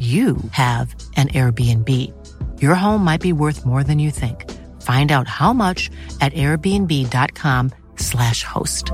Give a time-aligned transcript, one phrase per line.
[0.00, 1.88] you have an Airbnb.
[2.62, 4.50] Your home might be worth more than you think.
[4.80, 8.92] Find out how much at airbnb.com/slash host.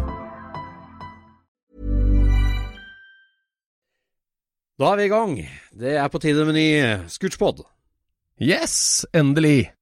[4.76, 5.48] Da er vi i gang.
[5.72, 7.64] Det er på tide med ny Scootspod.
[8.42, 9.72] Yes, endelig.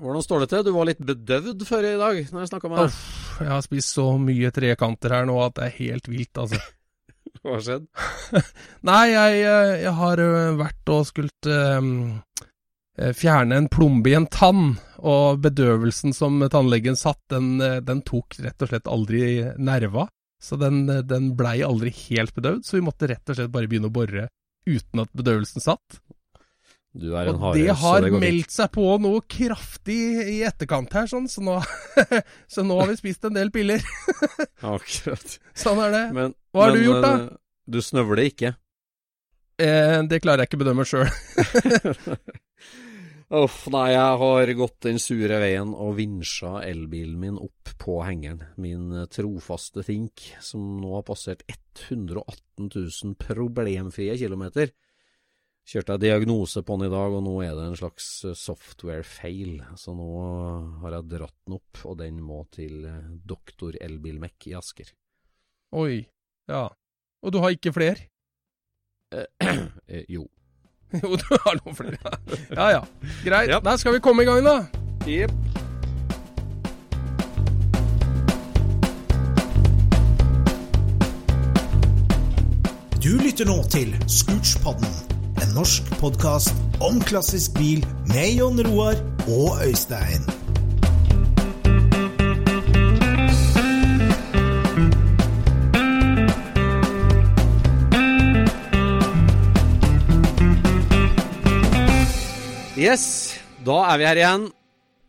[0.00, 0.64] Hvordan står det til?
[0.64, 2.84] Du var litt bedøvd før i dag når jeg snakka med deg.
[2.86, 6.56] Uff, jeg har spist så mye trekanter her nå at det er helt vilt, altså.
[7.42, 7.86] Hva har skjedd?
[8.88, 10.22] Nei, jeg, eh, jeg har
[10.58, 11.62] vært og skult ø,
[12.98, 17.56] eh, fjerne en plombe i en tann, og bedøvelsen som tannlegen satt, den,
[17.86, 19.22] den tok rett og slett aldri
[19.56, 20.08] nerva.
[20.42, 23.90] Så den, den blei aldri helt bedøvd, så vi måtte rett og slett bare begynne
[23.90, 24.28] å bore
[24.68, 25.98] uten at bedøvelsen satt.
[26.98, 29.98] Du en Og det har det meldt seg på noe kraftig
[30.32, 31.58] i etterkant her, sånn, så nå,
[32.52, 33.84] så nå har vi spist en del piller.
[34.74, 35.36] Akkurat.
[35.58, 36.04] Sånn er det.
[36.16, 37.12] Men, Hva har men, du gjort, da?
[37.22, 37.38] eh,
[37.68, 38.54] Du snøvler ikke?
[39.58, 41.08] Eh, det klarer jeg ikke å bedømme sjøl.
[43.28, 48.40] Uff, nei, jeg har gått den sure veien og vinsja elbilen min opp på hengeren.
[48.56, 54.72] Min eh, trofaste Think, som nå har passert 118 000 problemfrie kilometer.
[55.68, 59.58] Kjørte jeg diagnose på den i dag, og nå er det en slags eh, software-feil.
[59.76, 60.08] Så nå
[60.86, 62.86] har jeg dratt den opp, og den må til
[63.28, 64.94] Doktor Elbilmek i Asker.
[65.76, 65.98] Oi.
[66.48, 66.68] Ja.
[67.22, 67.94] Og du har ikke fler?
[69.12, 69.56] Eh,
[70.16, 70.26] jo.
[71.02, 72.14] Jo, du har noen flere.
[72.56, 72.80] Ja ja.
[73.24, 73.50] Greit.
[73.50, 73.58] Ja.
[73.60, 74.62] Da skal vi komme i gang, da.
[75.04, 75.34] Jepp.
[83.04, 84.88] Du lytter nå til Scootspodden,
[85.44, 88.98] en norsk podkast om klassisk bil med Jon Roar
[89.28, 90.37] og Øystein.
[102.78, 103.34] Yes,
[103.66, 104.42] da er vi her igjen.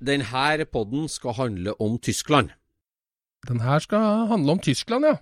[0.02, 2.50] Denne podden skal handle om Tyskland.
[3.46, 5.20] Den her skal handle om Tyskland, ja.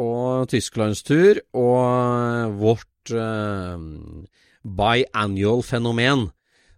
[0.00, 3.76] Og Tysklands tur, og vårt eh,
[4.64, 6.30] biannual fenomen,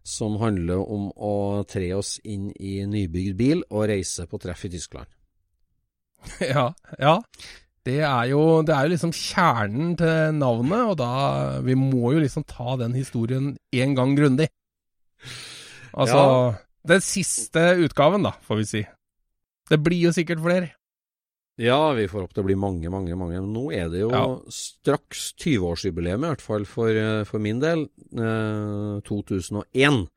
[0.02, 4.72] som handler om å tre oss inn i nybygd bil og reise på treff i
[4.75, 5.06] Tyskland.
[6.42, 6.72] Ja.
[6.98, 7.20] ja.
[7.86, 12.26] Det er jo det er jo liksom kjernen til navnet, og da Vi må jo
[12.26, 14.50] liksom ta den historien én gang grundig.
[15.95, 16.55] Altså Ja.
[16.87, 18.81] Den siste utgaven, da, får vi si.
[19.71, 20.73] Det blir jo sikkert flere.
[21.56, 23.38] Ja, vi får håpe det blir mange, mange, mange.
[23.41, 24.25] Men nå er det jo Ja.
[24.50, 27.87] straks 20-årsjubileum, i hvert fall for, eh, for min del.
[28.12, 30.09] Eh, 2001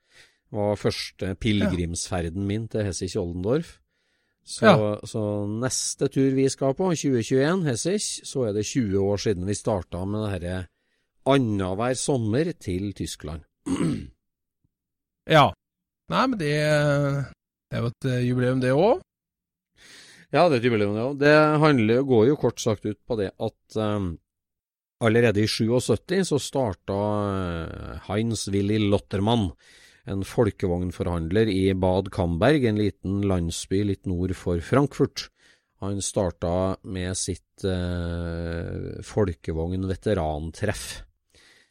[0.51, 3.77] var første pilegrimsferden min til Hessich-Oldendorf.
[4.44, 5.00] Så, Ja.
[5.06, 9.53] så neste tur vi skal på, 2021, Hessich, så er det 20 år siden vi
[9.53, 10.68] starta med det dette
[11.27, 13.42] annenhver sommer til Tyskland.
[15.27, 15.50] Ja.
[16.12, 19.01] Nei, men det, er jo et eh, jubileum, det òg.
[20.31, 21.18] Ja, det er et jubileum, det òg.
[21.24, 21.33] Det
[21.63, 24.13] handler, går jo kort sagt ut på det at um,
[25.03, 27.01] allerede i 77 så starta
[27.33, 29.51] eh, Heinz Willy Lottermann
[30.07, 35.27] en folkevognforhandler i Bad Camberg, en liten landsby litt nord for Frankfurt.
[35.83, 40.85] Han starta med sitt eh, folkevogn-veterantreff,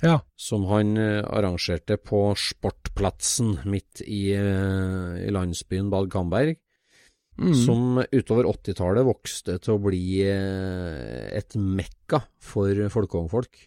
[0.04, 0.20] Ja.
[0.36, 6.56] som han eh, arrangerte på Sportplatsen midt i, eh, i landsbyen Bad Gamberg.
[7.36, 7.52] Mm.
[7.52, 13.58] som utover 80-tallet vokste til å bli eh, et mekka for folkevognfolk.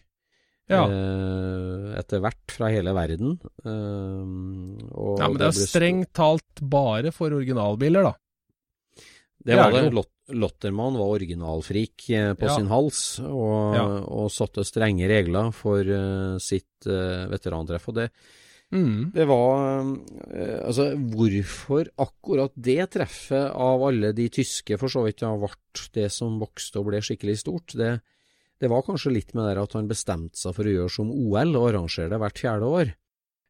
[0.70, 0.80] ja.
[2.00, 3.36] Etter hvert fra hele verden.
[3.62, 9.04] Og ja, men det er strengt talt bare for originalbiler, da.
[9.38, 9.86] Det var det
[10.30, 12.56] er Lottermann var originalfrik eh, på Ja.
[12.56, 13.84] sin hals, og, Ja.
[14.06, 17.88] og satte strenge regler for eh, sitt eh, veterantreff.
[17.88, 18.10] Og det,
[18.72, 19.10] Mm.
[19.12, 19.82] det var
[20.62, 26.10] Altså, hvorfor akkurat det treffet av alle de tyske for så vidt har vært det
[26.12, 28.00] som vokste og ble skikkelig stort, det,
[28.60, 31.56] det var kanskje litt med det at han bestemte seg for å gjøre som OL
[31.56, 32.94] og arrangere det hvert fjerde år.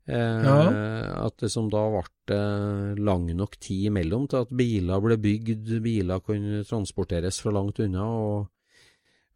[0.08, 5.18] Eh, At det som da ble eh, lang nok tid imellom til at biler ble
[5.20, 8.06] bygd, biler kunne transporteres fra langt unna.
[8.06, 8.48] og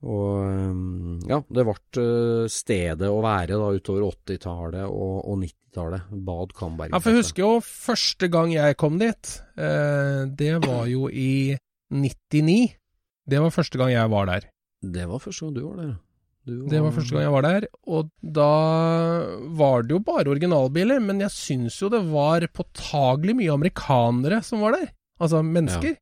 [0.05, 6.11] og eh, ja, det ble eh, stedet å være da utover 80-tallet og, og 90-tallet.
[6.27, 6.93] Bad Camberg.
[6.93, 9.31] Ja, for jeg husker jo første gang jeg kom dit.
[9.57, 11.57] Eh, det var jo i
[11.95, 12.75] 99.
[13.25, 14.51] Det var første gang jeg var der.
[14.85, 15.95] Det var første gang du var der.
[16.45, 18.49] Du Det var første gang jeg var der, og da
[19.57, 24.61] var det jo bare originalbiler, men jeg syns jo det var påtagelig mye amerikanere som
[24.65, 24.91] var der.
[25.23, 25.95] Altså mennesker.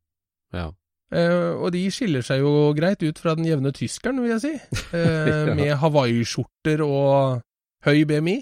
[0.57, 0.71] Ja.
[1.13, 4.55] Eh, og de skiller seg jo greit ut fra den jevne tyskeren, vil jeg si.
[4.99, 5.55] Eh, Ja.
[5.55, 7.43] Med hawaiiskjorter og
[7.87, 8.41] høy BMI.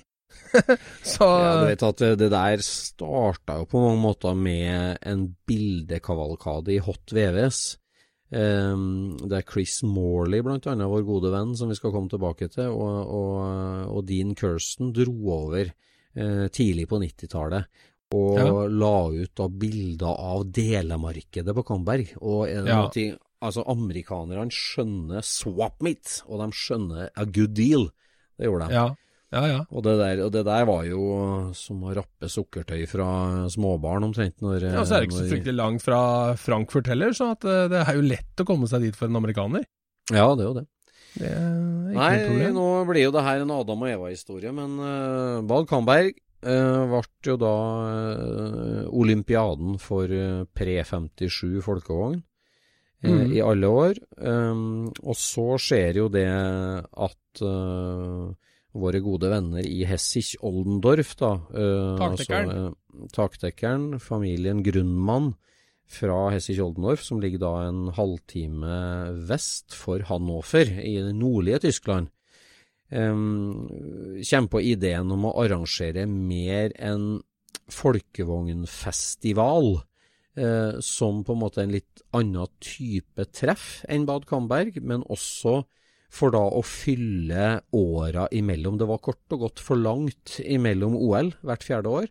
[1.13, 5.25] Så ja, du vet at det, det der starta jo på mange måter med en
[5.51, 7.61] bildekavalkade i Hot VVS.
[8.31, 12.69] Um, er Chris Morley, blant annet, vår gode venn, som vi skal komme tilbake til,
[12.71, 15.73] og, og, og Dean Kirsten dro over
[16.15, 17.67] eh, tidlig på 90-tallet.
[18.15, 18.47] Og Ja.
[18.67, 22.15] la ut da bilder av delemarkedet på Kamberg.
[22.23, 22.81] Og en Ja.
[22.83, 27.91] noe ting, altså amerikanerne skjønner swap meet, og de skjønner a good deal.
[28.39, 28.75] Det gjorde de.
[28.75, 28.89] ja,
[29.31, 29.59] ja, ja.
[29.71, 31.03] Og det, der, og det der var jo
[31.55, 33.09] som å rappe sukkertøy fra
[33.53, 34.37] småbarn, omtrent.
[34.43, 36.01] Når, Ja, så er det ikke så fryktelig langt fra
[36.41, 39.21] Frankfurt heller, så at eh, det er jo lett å komme seg dit for en
[39.21, 39.65] amerikaner.
[40.11, 40.67] Ja, det er jo det.
[41.21, 45.67] Det er Nei, nå blir jo det her en Adam og Eva-historie, men uh, Bad
[45.71, 46.13] Kamberg
[46.47, 47.55] uh, ble jo da
[48.15, 53.33] uh, olympiaden for uh, pre-57 folkevogn eh, Mhm.
[53.33, 53.99] i alle år.
[54.21, 58.27] Um, og så skjer jo det at eh,
[58.77, 62.51] våre gode venner i Hessich-Oldendorf, da eh, Taktekkeren.
[62.51, 62.75] Altså, eh,
[63.17, 65.33] taktekkeren, familien Grunnmann
[65.91, 68.75] fra Hessich-Oldendorf, som ligger da en halvtime
[69.27, 72.07] vest for Hannover i det nordlige Tyskland,
[72.95, 73.67] um,
[74.23, 77.19] kommer på ideen om å arrangere mer enn
[77.71, 79.81] folkevognfestival,
[80.39, 85.65] eh, som på en måte en litt annen type treff enn Bad Camberg, men også
[86.11, 88.77] for da å fylle åra imellom.
[88.81, 92.09] Det var kort og godt for langt imellom OL hvert fjerde år.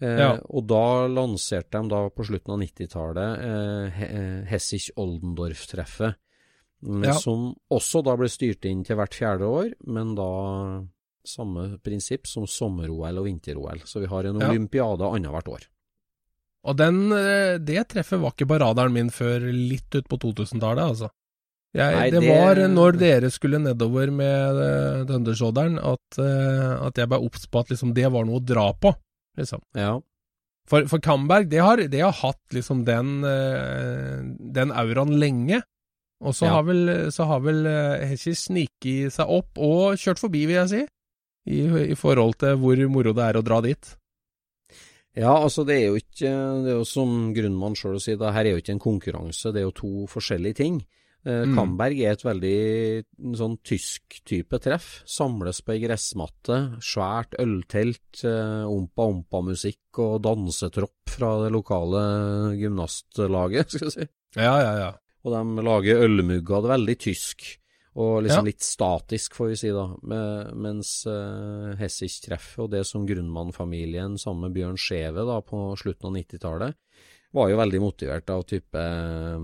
[0.00, 0.30] Eh, Ja.
[0.48, 6.14] Og da lanserte de da på slutten av 90-tallet eh, He- Hessich-Oldendorf-treffet.
[6.84, 7.12] mm, Ja.
[7.18, 10.84] Som også da ble styrt inn til hvert fjerde år, men da
[11.26, 13.80] samme prinsipp som sommer-OL og vinter-OL.
[13.84, 14.48] Så vi har en Ja.
[14.48, 15.66] olympiade annethvert år.
[16.64, 20.84] Og den, eh, det treffet var ikke på radaren min før litt ut på 2000-tallet,
[20.88, 21.10] altså.
[21.78, 26.98] Jeg, Nei, det, det- var når dere skulle nedover med uh, Dundersoderen at, uh, at
[26.98, 28.90] jeg ble obs på at liksom, det var noe å dra på,
[29.38, 29.62] liksom.
[29.78, 29.92] Ja.
[30.68, 34.18] For, for Camberg, det har, det har hatt liksom den, uh,
[34.58, 35.62] den auraen lenge.
[36.18, 36.56] Og så Ja.
[36.56, 37.62] har vel, så har vel
[38.18, 40.80] sniket seg opp og kjørt forbi, vil jeg si.
[41.48, 41.60] I,
[41.92, 43.92] I forhold til hvor moro det er å dra dit.
[45.18, 46.30] Ja, altså det er jo ikke
[46.66, 49.62] Det er jo som Grunnmann sjøl sier, det her er jo ikke en konkurranse, det
[49.62, 50.82] er jo to forskjellige ting.
[51.28, 51.54] Eh, Mm.
[51.58, 53.04] Kamberg er et veldig
[53.36, 55.02] sånn tysk type treff.
[55.04, 62.02] Samles på ei gressmatte, svært øltelt, eh, ompa-ompa-musikk og dansetropp fra det lokale
[62.56, 64.08] gymnastlaget, skal vi si.
[64.38, 64.90] Ja, ja, ja.
[65.26, 67.48] Og de lager ølmugger, det er veldig tysk.
[67.98, 68.50] Og liksom Ja.
[68.52, 69.86] litt statisk, får vi si da.
[70.06, 76.06] Me- Mens uh, Hessich-treffet og det som Grunnmann-familien sammen med Bjørn Skjeve da på slutten
[76.06, 76.76] av 90-tallet,
[77.34, 79.42] var jo veldig motivert av type eh,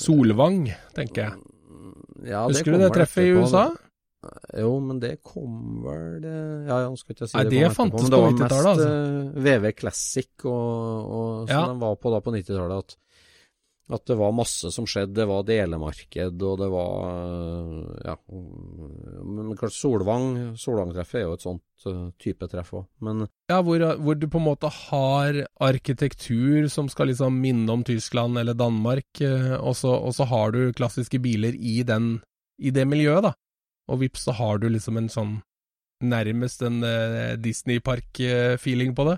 [0.00, 0.62] Solvang,
[0.96, 1.34] tenker jeg.
[2.30, 3.66] ja, Husker du det treffet i USA?
[4.58, 6.32] Jo, men det kom vel det,
[6.66, 8.64] Ja, jeg skal ikke si Nei, det, det på etterpå, fantes men det var 90-tallet,
[8.66, 8.88] mest altså.
[9.36, 11.66] eh, VV Classic og, og som Ja.
[11.70, 12.78] de var på da på 90-tallet.
[12.82, 12.96] at
[13.86, 15.14] At det var masse som skjedde.
[15.14, 18.16] Det var delemarked, og det var øh, Ja.
[18.26, 22.86] Men klart, Solvang Solvang-treffet er jo et sånt uh, type treff òg.
[23.00, 27.84] Men Ja, hvor, hvor, du på en måte har arkitektur som skal liksom minne om
[27.86, 32.16] Tyskland eller Danmark, eh, og, så, og så har du klassiske biler i, den,
[32.58, 33.34] i det miljøet, da.
[33.86, 35.36] Og vips, så har du liksom en sånn
[36.02, 39.16] nærmest en uh, Disneypark-feeling på det.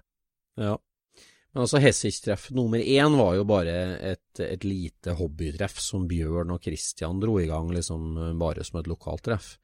[0.61, 0.77] Ja.
[1.59, 3.73] Altså Hessich-treff nummer én var jo bare
[4.13, 8.91] et, et lite hobbytreff som Bjørn og Christian dro i gang, liksom bare som et
[8.91, 9.57] lokalt treff.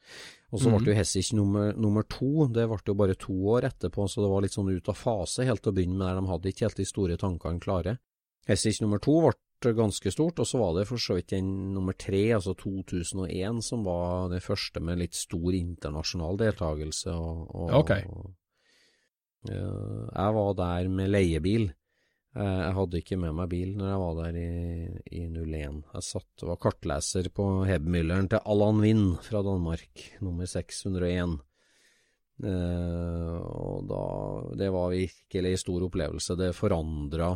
[0.55, 0.77] Og så mm.
[0.79, 4.31] ble jo Hessich nummer, nummer, to, det ble jo bare to år etterpå, så det
[4.31, 6.69] var litt sånn ut av fase helt til å begynne med, der de hadde ikke
[6.69, 7.97] helt de store tankene klare.
[8.47, 11.97] Hessich nummer to ble ganske stort, og så var det for så vidt den nummer
[11.99, 17.15] tre, altså 2001, som var det første med litt stor internasjonal deltakelse.
[17.15, 18.05] Og, og, okay.
[18.11, 18.35] og,
[19.49, 21.71] jeg var der med leiebil.
[22.35, 24.51] Eh, jeg hadde ikke med meg bil når jeg var der i,
[25.21, 25.83] i 01.
[25.95, 31.37] Jeg satt og var kartleser på Hebmülleren til Allan Wind fra Danmark, nummer 601.
[32.43, 34.05] Eh, og da
[34.59, 36.37] Det var virkelig en stor opplevelse.
[36.41, 37.31] Det forandra,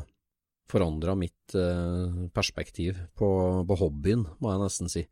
[0.66, 3.28] forandra mitt eh, perspektiv på,
[3.68, 5.04] på, hobbyen, må jeg nesten si.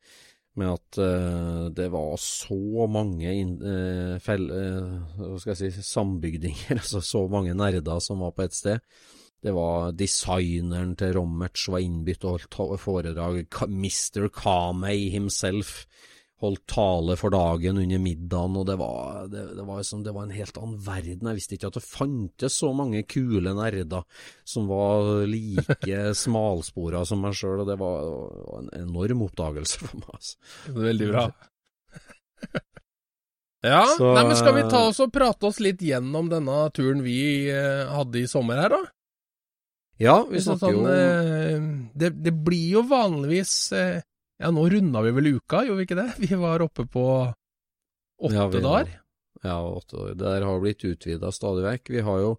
[0.59, 5.87] Med at eh, det var så mange in, eh, fel, eh, hva skal jeg si,
[5.95, 8.83] sambygdinger, altså så mange nerder som var på et sted.
[9.47, 13.45] Det var designeren til Rommertz var innbytt og holdt foredrag.
[13.71, 14.27] Mr.
[14.35, 15.85] Kamei himself
[16.43, 20.27] holdt tale for dagen under middagen, og det var, det, det, var liksom, det var,
[20.27, 21.31] en helt annen verden.
[21.31, 24.05] Jeg visste ikke at det fantes så mange kule nerder
[24.45, 28.11] som var like smalspora som meg sjøl, og det var,
[28.51, 30.11] var, en enorm oppdagelse for meg.
[30.19, 30.75] Altså.
[30.77, 31.25] Veldig bra.
[33.71, 37.01] ja, så, nei, men skal vi ta oss og prate oss litt gjennom denne turen
[37.07, 37.19] vi
[37.55, 38.96] eh, hadde i sommer her, da?
[40.03, 44.03] Ja, vi snakker sånn, jo eh, det, det, blir jo vanligvis eh,
[44.43, 46.11] Ja, nå runda vi vel uka, gjorde vi ikke det?
[46.27, 48.91] Vi var oppe på åtte ja, dager.
[49.45, 50.19] Ja, åtte dager.
[50.19, 51.91] Det der har blitt utvida stadig vekk.
[51.95, 52.35] Vi har jo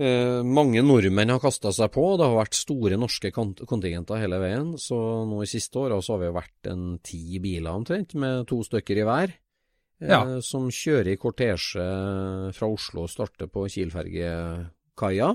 [0.00, 2.06] eh, Mange nordmenn har kasta seg på.
[2.16, 4.72] Det har vært store norske kontingenter hele veien.
[4.80, 4.96] Så
[5.28, 9.04] nå i siste åra så har vi vært en ti biler omtrent, med to stykker
[9.04, 9.38] i hver.
[10.02, 10.24] Ja.
[10.42, 11.84] Som kjører i kortesje
[12.56, 15.34] fra Oslo og starter på Kielfergekaia.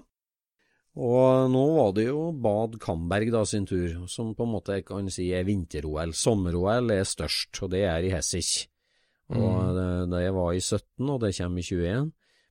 [0.98, 4.88] Og nå var det jo Bad Kamberg da sin tur, som på en måte jeg
[4.88, 6.16] kan si er vinter-OL.
[6.18, 8.66] Sommer-OL er størst, og det er i Hessich.
[9.30, 9.76] Og mm.
[9.76, 12.08] det, det, var i 17, og det kommer i 21.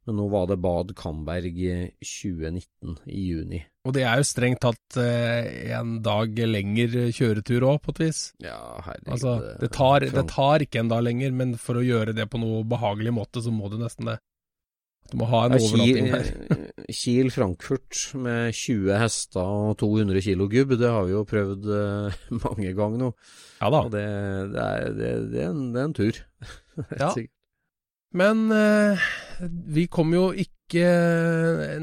[0.07, 1.57] Men nå var det Bad Kamberg
[1.99, 3.65] 2019, i juni.
[3.87, 8.21] Og det er jo strengt tatt eh, en dag lenger kjøretur òg, på et vis.
[8.43, 9.11] Ja, herregud.
[9.17, 12.39] Altså, det tar, det tar ikke en dag lenger, men for å gjøre det på
[12.43, 14.21] noe behagelig måte, så må du nesten det.
[15.11, 16.29] Du må ha en overnatting her.
[16.87, 22.75] Kiel-Frankfurt med 20 hester og 200 kilo gubb, det har vi jo prøvd uh, mange
[22.77, 23.13] ganger nå.
[23.61, 23.81] Ja da.
[23.87, 24.05] Og det,
[24.53, 26.21] det, er, det, det er, en, er en tur.
[27.03, 27.11] ja.
[28.17, 29.07] Men eh,
[29.77, 30.87] vi kom jo ikke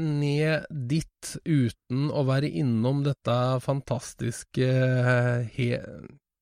[0.00, 4.70] ned dit uten å være innom dette fantastiske
[5.54, 5.68] he,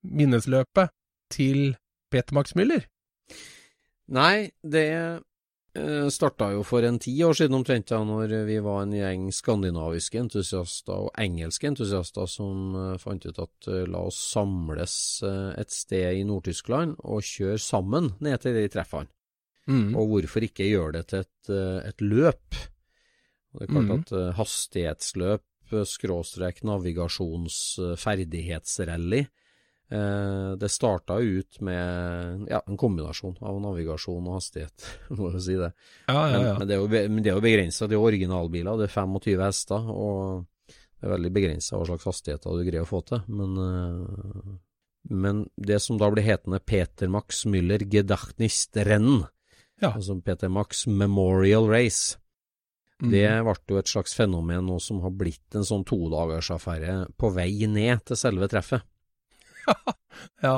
[0.01, 0.95] minnesløpet
[1.33, 1.75] til
[2.13, 2.87] Peter Max Müller.
[4.13, 5.19] Nei, det Eh,
[6.13, 10.19] starta jo for en ti år siden omtrent, da når vi var en gjeng skandinaviske
[10.21, 16.13] entusiaster og engelske entusiaster som uh, fant ut at uh, la oss samles et sted
[16.19, 19.09] i Nord-Tyskland og kjøre sammen ned til de treffene.
[19.65, 19.95] Mm.
[19.97, 21.49] Og hvorfor ikke gjøre det til et,
[21.87, 22.49] et løp?
[23.53, 23.93] Og det er klart mm.
[24.03, 25.45] at hastighetsløp,
[25.87, 29.29] skråstrek navigasjonsferdighetsrally, Eh,
[29.93, 34.87] det starta ut med ja, en kombinasjon av navigasjon og hastighet,
[35.19, 35.69] må jo si det.
[36.07, 36.39] Ja, ja, ja.
[36.39, 37.89] Men, men, det er jo, men jo begrensa.
[37.89, 42.55] Det er originalbiler, det er 25 hester, og det er veldig begrensa hva slags hastigheter
[42.55, 43.19] du greier å få til.
[43.27, 44.53] Men, uh,
[45.11, 49.25] men det som da blir hetende Peter Max Müller Gedachnist-Rennen,
[49.83, 49.91] ja.
[49.91, 52.15] altså Peter Max Memorial Race,
[53.03, 53.11] mm.
[53.11, 57.67] det ble jo et slags fenomen nå som har blitt en sånn todagersaffære på vei
[57.67, 58.87] ned til selve treffet.
[60.47, 60.57] ja.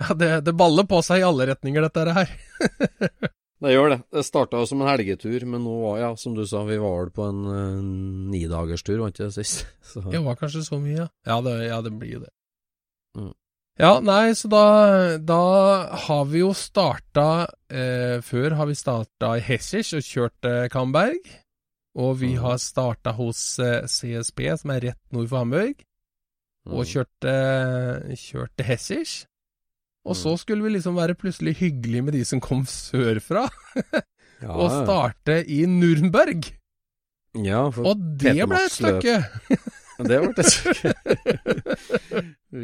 [0.00, 2.32] ja det, det, baller på seg i alle retninger, dette her.
[3.62, 4.00] det gjør det.
[4.14, 7.12] Det starta som en helgetur, men nå var, ja, som du sa, vi var vel
[7.14, 7.84] på en uh,
[8.32, 9.66] nidagerstur, var ikke det sist?
[9.92, 10.04] Så.
[10.08, 11.12] Det var kanskje så mye, ja.
[11.28, 12.32] Ja, det, ja, det blir jo det.
[13.18, 13.32] Mm.
[13.80, 14.64] Ja, nei, så da,
[15.16, 15.44] da
[16.04, 21.24] har vi jo starta eh, Før har vi starta i Hessisch og kjørt eh, Kamberg.
[21.96, 22.42] Og vi mm.
[22.44, 25.80] har starta hos eh, CSP, som er rett nord for Hamburg
[26.68, 26.88] og mm.
[26.92, 27.36] kjørte,
[28.18, 29.14] kjørte Hessers.
[30.02, 30.40] Og så mm.
[30.40, 33.46] skulle vi liksom være plutselig hyggelige med de som kom sørfra,
[34.42, 36.50] ja, og starte i Nürnberg.
[37.38, 39.22] Ja, og det ble et stykke.
[40.02, 40.92] Det ble et stykke.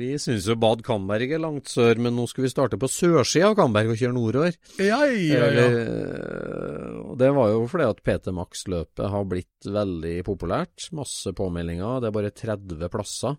[0.00, 3.52] vi syns jo Bad Kamberg er langt sør, men nå skal vi starte på sørsida
[3.52, 4.58] av Kamberg og kjøre nordover.
[4.82, 5.44] Ja, ja, ja.
[5.46, 10.90] Eller, og det var jo fordi at PT Max-løpet har blitt veldig populært.
[10.98, 12.02] Masse påmeldinger.
[12.02, 13.38] Det er bare 30 plasser.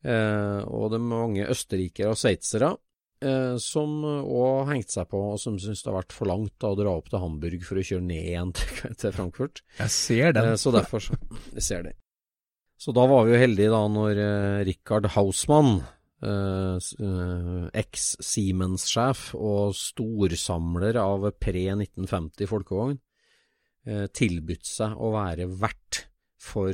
[0.00, 2.70] Eh, og det er mange østerrikere og sveitsere
[3.20, 6.64] eh, som òg har hengt seg på, og som syns det har vært for langt
[6.64, 8.52] å dra opp til Hamburg for å kjøre ned igjen
[9.00, 9.56] til, Frankfurt.
[9.82, 10.52] Jeg ser den.
[10.54, 11.18] Eh, så derfor så,
[11.52, 11.94] Jeg ser det.
[12.80, 14.14] Så da var vi jo heldige da når
[14.64, 15.82] Richard Hausmann,
[17.76, 22.96] eks-Siemens-sjef og storsamler av pre-1950 folkevogn,
[23.84, 26.09] eh, tilbudt seg å være vert
[26.40, 26.72] for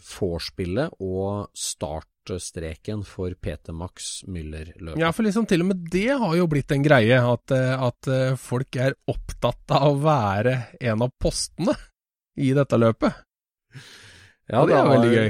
[0.00, 5.00] vorspielet og startstreken for Peter Max Müller-løpet.
[5.00, 8.10] Ja, for liksom til og med det har jo blitt en greie, at, eh, at
[8.10, 11.76] eh, folk er opptatt av å være en av postene
[12.40, 13.26] i dette løpet.
[14.50, 15.28] Ja, det er veldig gøy.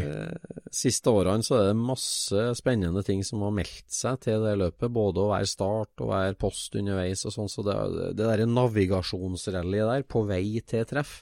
[0.73, 4.89] Siste årene så er det masse spennende ting som har meldt seg til det løpet.
[4.95, 7.51] Både å være start og være post underveis og sånn.
[7.53, 7.75] Så det,
[8.17, 11.19] det derre navigasjonsrallyet der, på vei til treff,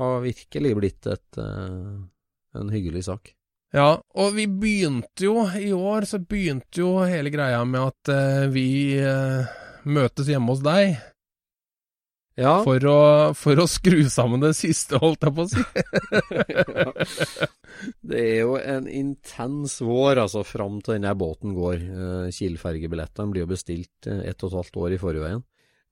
[0.00, 1.94] har virkelig blitt et, eh,
[2.58, 3.34] en hyggelig sak.
[3.74, 8.44] Ja, og vi begynte jo, i år så begynte jo hele greia med at eh,
[8.54, 8.68] vi
[9.02, 9.50] eh,
[9.90, 10.94] møtes hjemme hos deg
[12.38, 13.00] Ja, for å,
[13.34, 15.64] for å skru sammen det siste, holdt jeg på å si.
[18.10, 21.82] det er jo en intens vår, altså, fram til denne båten går.
[21.82, 25.44] Eh, Kiel-fergebillettene blir jo bestilt eh, ett og et halvt år i forveien.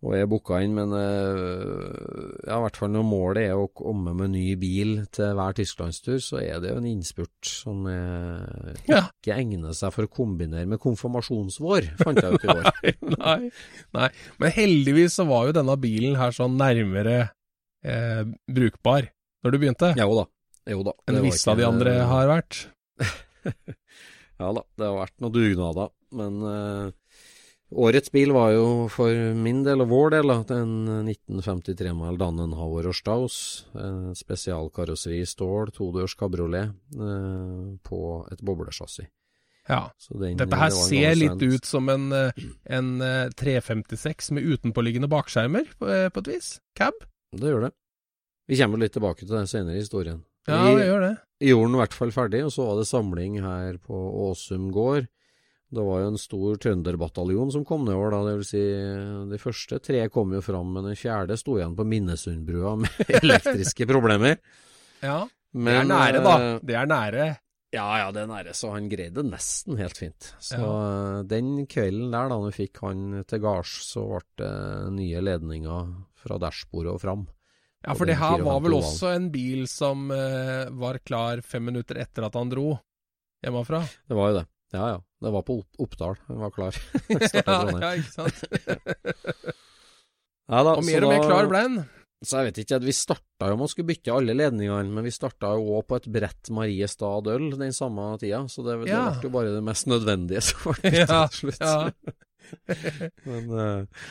[0.02, 4.11] Og jeg booka inn, men eh, ja, i hvert fall når målet er å komme
[4.18, 9.04] med ny bil til hver tysklandstur, så er det jo en innspurt som er, Ja.
[9.23, 12.71] ikke egner seg for å kombinere med konfirmasjonsvår, fant jeg ut i år.
[13.23, 13.38] nei,
[13.94, 14.09] nei.
[14.42, 17.16] Men heldigvis så var jo denne bilen her sånn nærmere
[17.87, 19.06] eh, brukbar
[19.47, 20.26] når du begynte, Jo da.
[20.71, 20.92] Jo da.
[21.11, 22.64] enn visse av de andre har vært.
[24.42, 26.87] Ja da, det har vært noen dugnader, men eh,
[27.75, 30.73] årets bil var jo for min del og vår del en
[31.09, 33.37] 1953-modell Dannenhauer og Staus,
[34.19, 38.00] spesialkarosseri i stål, todørs kabriolet, eh, på
[38.33, 39.06] et boblesjassi.
[39.69, 39.91] Ja.
[40.11, 42.32] Den- Dette her det ser litt ut som en, eh,
[42.67, 46.61] en eh, 356 med utenpåliggende bakskjermer, på, eh, på et vis.
[46.76, 46.93] Cab.
[47.32, 47.73] Det gjør det.
[48.49, 50.25] Vi kommer litt tilbake til det senere i historien.
[50.49, 51.19] Ja, vi det gjør det.
[51.41, 54.73] Vi gjorde den i hvert fall ferdig, og så var det samling her på Åsum
[54.73, 55.06] gård.
[55.73, 58.63] Det var jo en stor trønderbataljon som kom nedover da, det vil si
[59.30, 63.87] de første tre kom jo fram, men den fjerde sto igjen på Minnesundbrua med elektriske
[63.89, 64.37] problemer.
[65.00, 65.23] Ja.
[65.52, 66.35] Det er nære, da.
[66.41, 67.30] eh, Det er nære.
[67.73, 70.35] Ja, ja, det er nære, så han greide det nesten helt fint.
[70.45, 70.73] Så Ja.
[71.19, 75.95] eh, den kvelden der, da vi fikk han til gards, så ble det nye ledninger
[76.21, 77.25] fra dashbordet og fram.
[77.82, 81.97] Ja, for det her var vel også en bil som uh, var klar fem minutter
[81.99, 82.76] etter at han dro
[83.43, 83.80] hjemmefra.
[84.06, 84.45] Det var jo det.
[84.73, 86.76] Ja ja, det var på Oppdal, han var klar.
[87.37, 88.45] Ja, ja, ikke sant.
[90.52, 91.76] Ja da, Og mer og mer da- klar ble han.
[92.23, 95.11] Så jeg vet ikke, vi starta jo med å skulle bytte alle ledningene, men vi
[95.11, 99.08] starta jo òg på et brett Mariestad øl den samme tida, så det, det Ja.
[99.17, 101.61] ble jo bare det mest nødvendige som ble byttet Ja, til slutt.
[101.67, 101.91] ja.
[103.26, 104.04] men eh,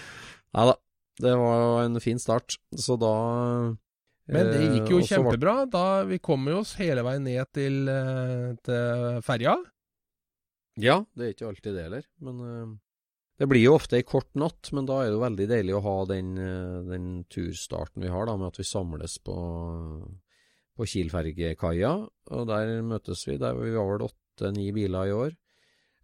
[0.58, 0.76] ja da,
[1.24, 3.14] det var jo en fin start, så da
[4.28, 5.56] Men det eh, gikk jo så kjempebra.
[5.72, 9.56] Da Vi kom jo oss hele veien ned til, eh, til ferja.
[10.80, 12.72] Ja, det er ikke alltid det heller, men uh,
[13.42, 15.84] det blir jo ofte ei kort natt, men da er det jo veldig deilig å
[15.88, 19.36] ha den, uh, den turstarten vi har, da, med at vi samles på,
[20.78, 21.94] på Kiel-fergekaia,
[22.38, 23.40] og der møtes vi.
[23.42, 25.34] Der vi var vel åtte-ni biler i år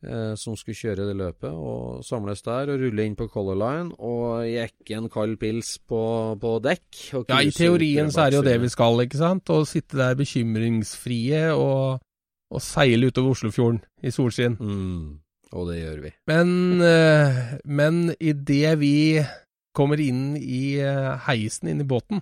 [0.06, 3.96] uh, som skulle kjøre det løpet, og samles der og rulle inn på Color Line
[4.02, 6.02] og jekke en kald pils på,
[6.42, 6.90] på dekk.
[7.30, 9.54] Ja, I teorien så er det jo det vi skal, ikke sant?
[9.54, 12.02] Å sitte der bekymringsfrie og,
[12.54, 14.56] og seile utover Oslofjorden i solskinn.
[14.60, 15.20] Mm,
[15.52, 16.12] og det gjør vi.
[16.32, 16.50] Men,
[16.82, 18.94] eh, men idet vi
[19.78, 22.22] kommer inn i eh, heisen inn i båten,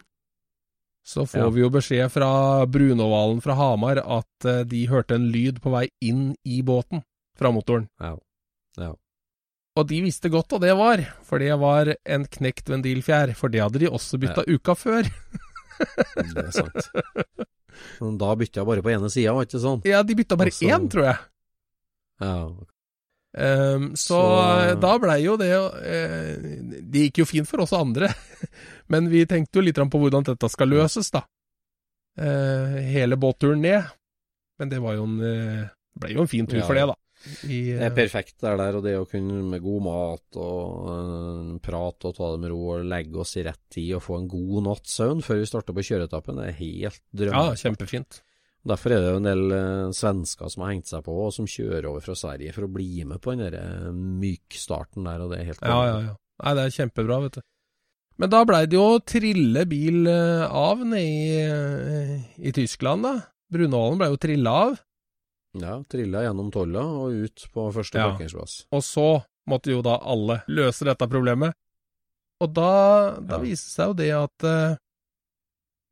[1.05, 1.49] så får Ja.
[1.53, 5.87] vi jo beskjed fra Brunovalen fra Hamar at eh, de hørte en lyd på vei
[6.01, 7.03] inn i båten
[7.37, 7.85] fra motoren.
[8.01, 8.15] Ja.
[8.81, 8.93] ja.
[9.77, 13.61] Og de visste godt hva det var, for det var en knekt vendilfjær, for det
[13.61, 15.03] hadde de også bytta uka før.
[16.15, 16.89] Det er sant.
[18.01, 19.81] Men da bytta jeg bare på ene sida, var det ikke sånn?
[19.85, 21.19] Ja, de bytta bare Altså- én, tror jeg.
[22.21, 22.37] Ja,
[23.35, 26.37] Um, så, Så- da blei jo det uh,
[26.79, 28.07] Det gikk jo fint for oss andre,
[28.87, 31.25] men vi tenkte jo litt på hvordan dette skal løses, da.
[32.15, 33.83] Uh, hele båtturen ned.
[34.57, 35.67] Men det var jo en uh,
[35.99, 36.65] ble jo en fin tur Ja.
[36.65, 36.95] for det, da.
[37.47, 41.55] I, Det er perfekt det der, og det å kunne med god mat og uh,
[41.63, 44.29] prate og ta det med ro og legge oss i rett tid og få en
[44.29, 48.21] god natts søvn før vi starter på kjøretappen, det er helt ja, kjempefint.
[48.65, 51.49] Derfor er det jo en del uh, svensker som har hengt seg på, og som
[51.49, 55.33] kjører over fra Sverige for å bli med på den der eh, mykstarten der, og
[55.33, 56.15] det er helt Ja, ja, ja.
[56.43, 57.45] Nei, det er kjempebra, vet du.
[58.21, 63.05] Men da blei det jo å trille bil eh, av nede i, eh, i Tyskland,
[63.05, 63.15] da.
[63.53, 64.77] Brunålen blei jo trilla av.
[65.61, 68.09] Ja, trilla gjennom tolla og ut på første Ja.
[68.11, 68.65] parkeringsplass.
[68.75, 71.53] Og så måtte jo da alle løse dette problemet.
[72.41, 73.41] Og da, da Ja.
[73.43, 74.75] viste seg jo det at uh,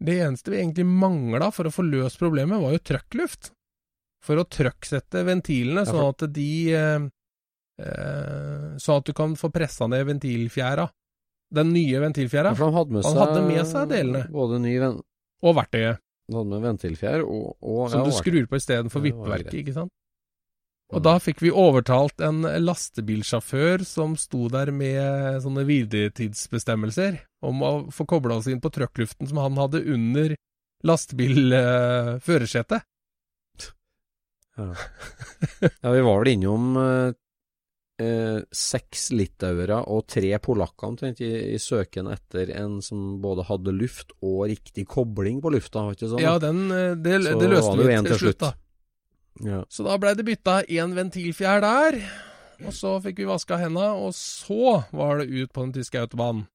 [0.04, 3.52] det eneste vi egentlig mangla for å få løst problemet, var jo trøkkluft.
[4.23, 7.08] For å trøkksette ventilene, Ja, sånn at de uh,
[7.80, 10.89] uh, Sånn at du kan få pressa ned ventilfjæra.
[11.54, 12.52] Den nye ventilfjæra.
[12.52, 14.23] Ja, for han hadde med Han seg, hadde med seg delene.
[14.34, 15.02] Både ny ven,
[15.43, 15.99] Og verktøyet.
[16.31, 19.91] Hadde med ventilfjær og, og Som ja, du skrur på istedenfor vippeverket, ikke sant?
[20.93, 27.89] Og da fikk vi overtalt en lastebilsjåfør som sto der med sånne hviletidsbestemmelser, om å
[27.93, 30.36] få kobla oss inn på trøkkluften som han hadde under
[30.86, 32.81] lastebilførersetet.
[34.53, 34.67] Ja.
[35.81, 37.09] ja, vi var vel innom eh,
[38.03, 43.73] eh, seks litauere og tre polakker omtrent i, i søken etter en som både hadde
[43.75, 46.23] luft og riktig kobling på lufta, var ikke sånn?
[46.23, 48.51] ja, den, eh, det, Så det løste vi til til slutt, da.
[49.49, 49.61] ja.
[49.71, 51.99] Så da blei det bytta én ventilfjær der,
[52.63, 56.45] og så fikk vi vaska henda, og så var det ut på den tyske autobanen.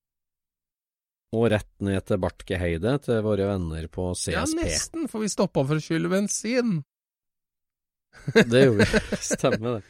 [1.37, 4.33] Og rett ned til Bartkeheide, til våre venner på CSP.
[4.33, 6.79] Ja, nesten, for vi stoppa for å skylle bensin.
[8.49, 9.03] det gjorde vi.
[9.35, 9.83] Stemmer det.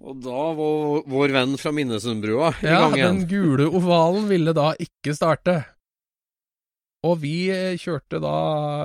[0.00, 3.18] Og da var vår venn fra Minnesundbrua i Ja, gang igjen.
[3.20, 5.58] den gule ovalen ville da ikke starte.
[7.04, 8.32] Og vi eh, kjørte da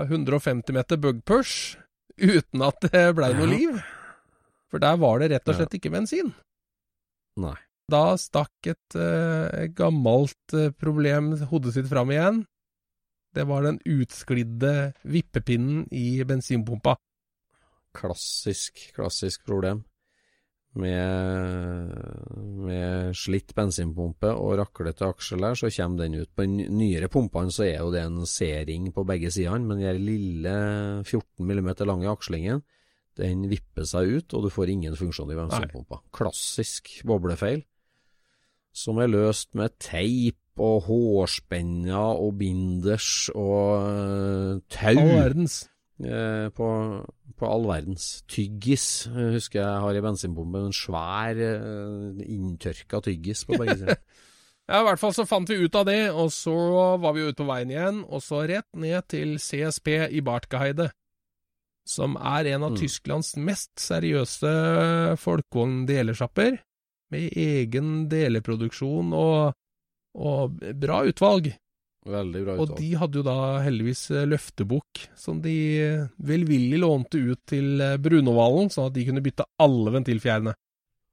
[0.07, 1.77] 150 meter bugpush
[2.19, 3.79] uten at det blei noe liv.
[4.71, 5.57] For der var det rett og Ja.
[5.63, 6.33] slett ikke bensin.
[7.39, 7.55] Nei.
[7.91, 12.43] Da stakk et uh, gammelt eh, problem hodet sitt fram igjen.
[13.35, 16.95] Det var den utsklidde vippepinnen i bensinpumpa.
[17.95, 19.83] Klassisk, klassisk problem.
[20.75, 21.91] Med,
[22.67, 26.31] med slitt bensinpumpe og raklete aksel her, så kommer den ut.
[26.35, 30.01] På de nyere pumpene så er jo det en C-ring på begge sidene, men den
[30.03, 30.55] lille
[31.05, 32.65] 14 mm lange akslingen,
[33.15, 36.01] den vipper seg ut, og du får ingen funksjon i bensinpumpa.
[36.15, 37.63] Klassisk boblefeil,
[38.75, 44.91] som er løst med teip og hårspenner og binders og øh, tau.
[44.91, 45.61] All verdens.
[46.03, 46.67] Eh, på,
[47.39, 48.19] på all verdens.
[48.27, 54.01] Tyggis eh, husker jeg har i bensinbomben En svær eh, inntørka tyggis på begge sider.
[54.65, 56.51] Ja, i hvert fall så fant vi ut av det, og så
[56.97, 60.87] var vi ute på veien igjen, og så rett ned til CSP i Bartgeheide,
[61.85, 62.79] som er en av Mm.
[62.81, 64.55] Tysklands mest seriøse
[65.21, 66.57] folkevogn-delesjapper,
[67.13, 69.53] med egen deleproduksjon og,
[70.17, 71.51] og bra utvalg.
[72.05, 77.17] Veldig bra Og de hadde jo da heldigvis eh, løftebukk, som de eh, velvillig lånte
[77.17, 80.53] ut til eh, Brunovalen, sånn at de kunne bytte alle ventilfjærene.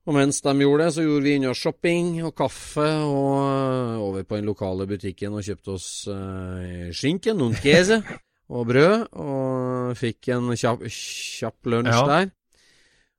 [0.02, 4.36] Og mens de gjorde det, så gjorde vi unna shopping og kaffe, og over på
[4.40, 8.00] den lokale butikken og kjøpte oss eh, skinken, noen kese
[8.52, 12.04] og brød, og fikk en kjapp, kjapp lunsj Ja.
[12.10, 12.32] der.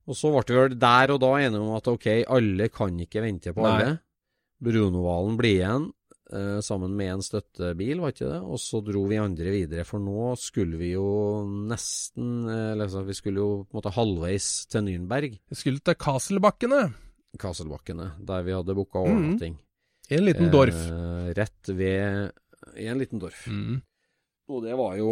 [0.03, 3.23] Og så ble vi vel der og da enige om at ok, alle kan ikke
[3.23, 3.93] vente på alle.
[4.63, 5.85] Brunovalen blir igjen,
[6.63, 8.39] sammen med en støttebil, var ikke det?
[8.41, 13.03] Og så dro vi andre videre, for nå skulle vi jo nesten eh, eller altså,
[13.05, 15.39] Vi skulle jo på en måte halvveis til Nürnberg.
[15.49, 16.93] Vi skulle til Kaselbakkene,
[17.39, 19.09] Kasselbakkene, der vi hadde booka Mhm.
[19.11, 19.57] overnatting.
[20.11, 20.75] i en liten dorf.
[20.91, 22.31] Eh, rett ved
[22.77, 23.47] I en liten dorf.
[23.47, 23.81] Mm.
[24.49, 25.09] Og det var jo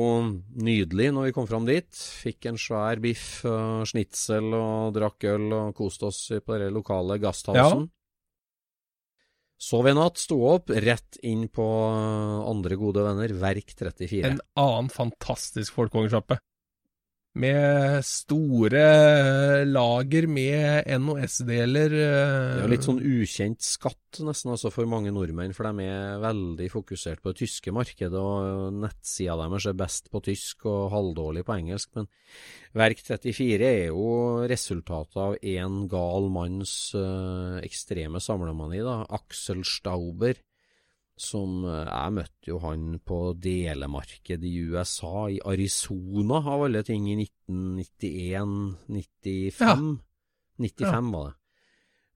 [0.60, 1.88] nydelig når vi kom fram dit.
[1.92, 7.18] Fikk en svær biff og snitsel og drakk øl og koste oss på det lokale
[7.20, 7.90] gasthausen.
[9.62, 11.66] Sov i natt, sto opp, rett inn på
[12.50, 14.24] andre gode venner, Verk 34.
[14.32, 16.40] En annen fantastisk folkevognsjappe.
[17.40, 21.94] Med store lager med NOS-deler.
[21.96, 26.20] Det er jo litt sånn ukjent skatt nesten altså for mange nordmenn, for de er
[26.20, 31.46] veldig fokusert på det tyske markedet, og nettsida deres er best på tysk og halvdårlig
[31.48, 31.94] på engelsk.
[31.96, 32.12] Men
[32.76, 39.02] Verk 34 er jo resultatet av én gal manns eh, ekstreme samlemani, da.
[39.08, 40.36] Axel Stauber.
[41.18, 47.10] Som eh, Jeg møtte jo han på delemarked i USA, i Arizona av alle ting,
[47.12, 50.00] i 1991-95.
[50.62, 51.36] 95 var det.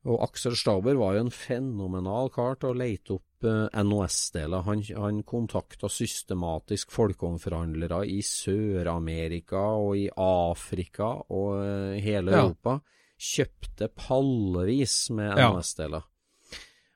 [0.05, 4.61] Og Aksel Stauber var jo en fenomenal kar til å lete opp eh, NOS-deler.
[4.67, 12.43] Han, han kontakta systematisk folkeomforhandlere i Sør-Amerika og i Afrika og eh, hele Ja.
[12.45, 12.77] Europa.
[13.17, 16.03] Kjøpte pallevis med NOS-deler.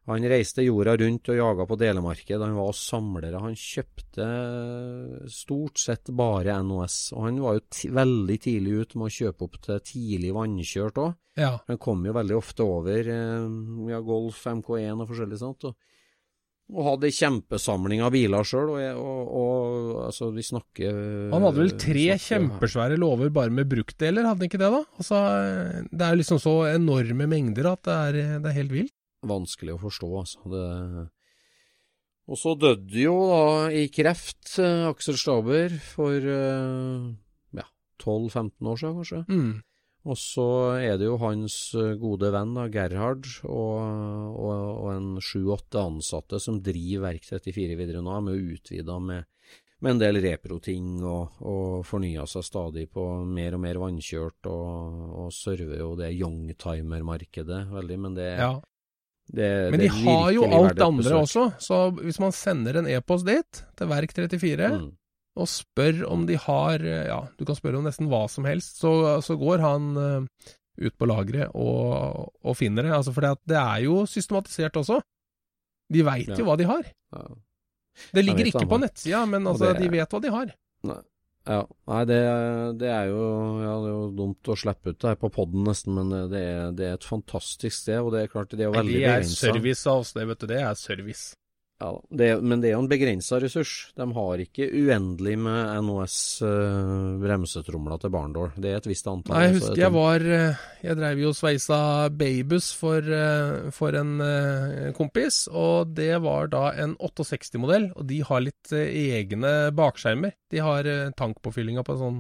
[0.09, 2.41] Han reiste jorda rundt og jaga på delemarked.
[2.41, 3.41] Han var samlere.
[3.43, 4.25] Han kjøpte
[5.29, 6.97] stort sett bare NOS.
[7.15, 11.13] Og han var jo veldig tidlig ut med å kjøpe opp til tidlig vannkjørt òg.
[11.39, 11.53] Ja.
[11.69, 13.45] Han kom jo veldig ofte over eh,
[13.93, 15.69] ja, Golf MK1 og forskjellig sånt.
[15.69, 15.77] Og,
[16.69, 18.73] og hadde kjempesamling av biler sjøl.
[18.75, 20.99] Og, og, og, altså, vi snakker
[21.31, 24.83] Han hadde vel tre snakker- kjempesvære låver bare med bruktdeler, hadde han ikke det da?
[24.99, 25.21] Altså,
[25.93, 28.95] det er liksom så enorme mengder at det er, det er helt vilt.
[29.27, 30.43] Vanskelig å forstå, altså.
[30.53, 31.07] Det...
[32.29, 37.07] Og så døde jo da i kreft eh, Aksel Staber for eh,
[37.57, 37.65] ja,
[38.03, 39.23] 12-15 år siden, kanskje.
[39.31, 39.55] Mm.
[40.09, 40.45] Og så
[40.79, 46.39] er det jo hans eh, gode venn da, Gerhard og, og, og en sju-åtte ansatte
[46.41, 49.27] som driver Verk 34 videre nå, med å utvide med,
[49.81, 55.05] med en del repro-ting og, og fornya seg stadig på mer og mer vannkjørt, og,
[55.25, 58.53] og server jo det youngtimer-markedet veldig, men det, Ja.
[59.33, 63.25] Det Men de har jo alt det andre også, så hvis man sender en e-post
[63.27, 64.87] dit, til Verk34, Mm.
[65.37, 69.21] og spør om de har Ja, du kan spørre om nesten hva som helst, så,
[69.21, 70.25] så går han uh,
[70.81, 72.91] ut på lageret og, og finner det.
[72.95, 74.99] Altså, for det er jo systematisert også.
[75.91, 76.35] De veit Ja.
[76.39, 76.83] jo hva de har.
[77.13, 77.23] Ja.
[78.13, 80.51] Det ligger ikke på nettsida, men altså, det- de vet hva de har.
[81.49, 82.17] Ja, nei, det,
[82.77, 83.21] det er jo
[83.57, 86.41] ja, det er jo dumt å slippe ut det her på poden nesten, men det
[86.45, 89.13] er, det er et fantastisk sted, og det er klart det er jo veldig Det
[89.15, 90.49] er service av oss, det, vet du.
[90.51, 91.31] Det er service.
[91.79, 93.73] Ja, det, men det er jo en begrensa ressurs.
[93.95, 98.49] De har ikke uendelig med NOS uh, bremsetromler til Barndal.
[98.59, 99.37] Det er et visst antall.
[99.37, 101.79] Nei, jeg husker det er jeg var eh, Jeg dreiv jo og sveisa
[102.19, 108.19] babus for, eh, for en eh, kompis, og det var da en 68-modell, og de
[108.27, 110.35] har litt eh, egne bakskjermer.
[110.51, 112.19] De har eh, tankpåfyllinga på sånn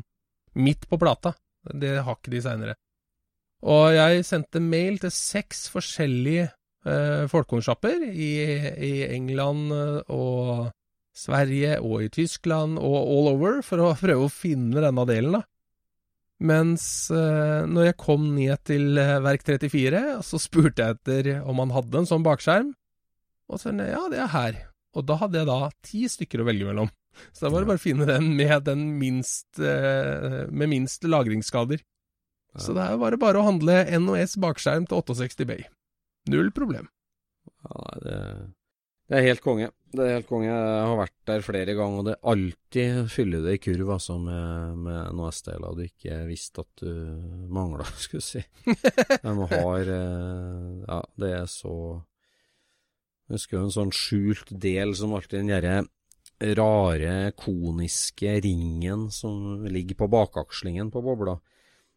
[0.55, 1.35] midt på plata.
[1.67, 2.77] Det har ikke de seinere.
[3.67, 6.47] Og jeg sendte mail til seks forskjellige
[6.89, 8.33] eh, folkehornsjapper i,
[8.89, 10.69] i England eh, og
[11.19, 15.45] Sverige og i Tyskland og all over for å prøve å finne denne delen, da.
[16.39, 21.59] Mens eh, når jeg kom ned til eh, verk 34, så spurte jeg etter om
[21.59, 22.71] han hadde en sånn bakskjerm.
[23.49, 24.59] Og så sa ja, det er her.
[24.95, 26.89] Og da hadde jeg da ti stykker å velge mellom.
[27.35, 31.81] Så da var det bare å finne den med den minst, eh, med minst lagringsskader.
[32.57, 35.67] Så det bare bare å handle NOS bakskjerm til 68 Bay.
[36.29, 36.87] Null problem.
[37.65, 38.17] Ja, det,
[39.09, 39.69] det er helt konge.
[39.89, 40.49] Det er helt konge.
[40.51, 44.81] Jeg har vært der flere ganger, og det alltid fyller det i kurv altså, med,
[44.85, 46.91] med NOS-deler du ikke visste at du
[47.49, 48.75] mangla, skulle jeg si.
[49.25, 51.73] De har eh, Ja, det er så
[53.29, 55.79] Jeg husker en sånn skjult del som alltid den derre
[56.39, 61.35] rare, koniske ringen som ligger på bakakslingen på bobla,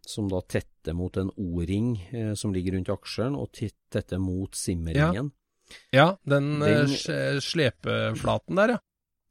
[0.06, 5.30] som da tetter mot en O-ring eh, som ligger rundt aksjeren, og tetter mot simmeringen.
[5.94, 8.78] Ja, den, eh, Den- slepeflaten der, ja.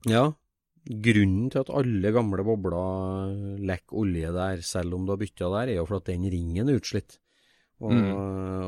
[0.07, 0.33] Ja.
[0.89, 5.67] Grunnen til at alle gamle bobler lekker olje der, selv om du har bytta der,
[5.69, 7.19] er jo for at den ringen er utslitt.
[7.81, 7.91] Og,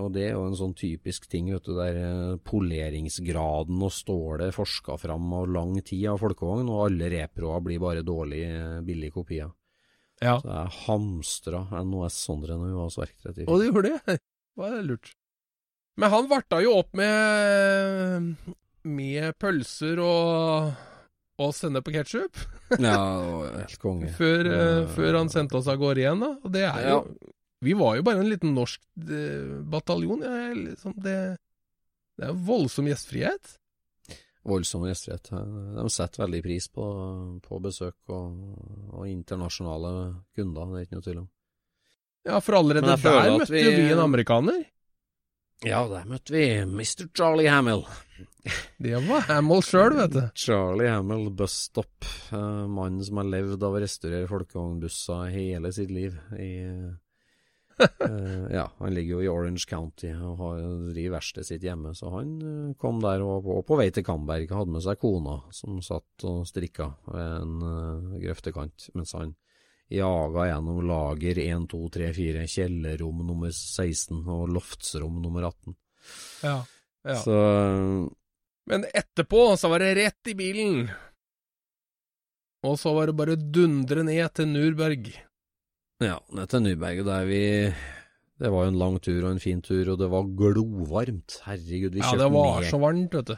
[0.06, 4.54] og det er jo en sånn typisk ting, vet du, der eh, poleringsgraden og stålet
[4.56, 9.52] forska fram av lang tid av folkevogn, og alle reproer blir bare dårlige, billige kopier.
[10.24, 10.38] Ja.
[10.42, 13.46] Så jeg hamstra NOS Sondre når vi var hos Verk 34.
[13.50, 14.18] Og du gjorde det?
[14.54, 15.12] Det var lurt.
[15.98, 18.36] Men han varta jo opp med
[18.84, 20.74] med pølser og,
[21.40, 22.42] og sennep og ketsjup
[22.84, 22.98] Ja,
[23.62, 24.10] helt konge.
[24.18, 24.88] før, eh, Ja.
[24.94, 26.20] før han sendte oss av gårde igjen.
[26.22, 26.32] da.
[26.44, 27.00] Og det er jo
[27.64, 30.22] Vi var jo bare en liten norsk eh, bataljon.
[30.66, 31.18] Liksom, det,
[32.20, 33.54] det er voldsom gjestfrihet.
[34.44, 35.30] Voldsom gjestfrihet.
[35.78, 36.86] De setter veldig pris på,
[37.46, 38.34] på besøk og,
[38.94, 39.94] og internasjonale
[40.36, 41.30] kunder, det er ikke noe tvil om.
[42.28, 44.62] Ja, for allerede der møtte vi- vi en amerikaner.
[45.64, 47.06] Ja, der møtte vi Mr.
[47.16, 47.86] Charlie Hamill.
[48.84, 50.22] Det var Hamill sjøl, vet du.
[50.46, 52.08] Charlie Hamill, busstop.
[52.34, 56.16] Uh, mannen som har levd av å restaurere folkevognbusser hele sitt liv.
[56.36, 56.50] I,
[58.06, 60.60] eh, ja, han ligger jo i Orange County og har,
[60.94, 64.52] driver verkstedet sitt hjemme, så han uh, kom der og og, på vei til Kamberg.
[64.52, 69.34] Hadde med seg kona, som satt og strikka ved en uh, grøftekant, mens han
[69.94, 75.76] jaga gjennom lager 1, 2, 3, 4, kjellerrom nummer 16 og loftsrom nummer 18.
[76.44, 76.58] Ja.
[77.08, 77.18] ja.
[77.22, 77.36] Så
[78.70, 80.88] Men etterpå så var det rett i bilen.
[82.64, 85.12] Og så var det bare dundre ned til Nürberg.
[86.04, 87.44] Ja, ned til Nyberget der vi
[88.42, 91.32] Det var jo en lang tur og en fin tur, og det var glovarmt.
[91.46, 92.20] Herregud, vi kjørte ned.
[92.20, 93.36] Ja, det var ned så varmt, vet du.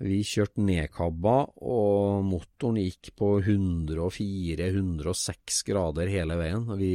[0.00, 6.64] Vi kjørte nedkabba, og motoren gikk på 104-106 grader hele veien.
[6.80, 6.94] Vi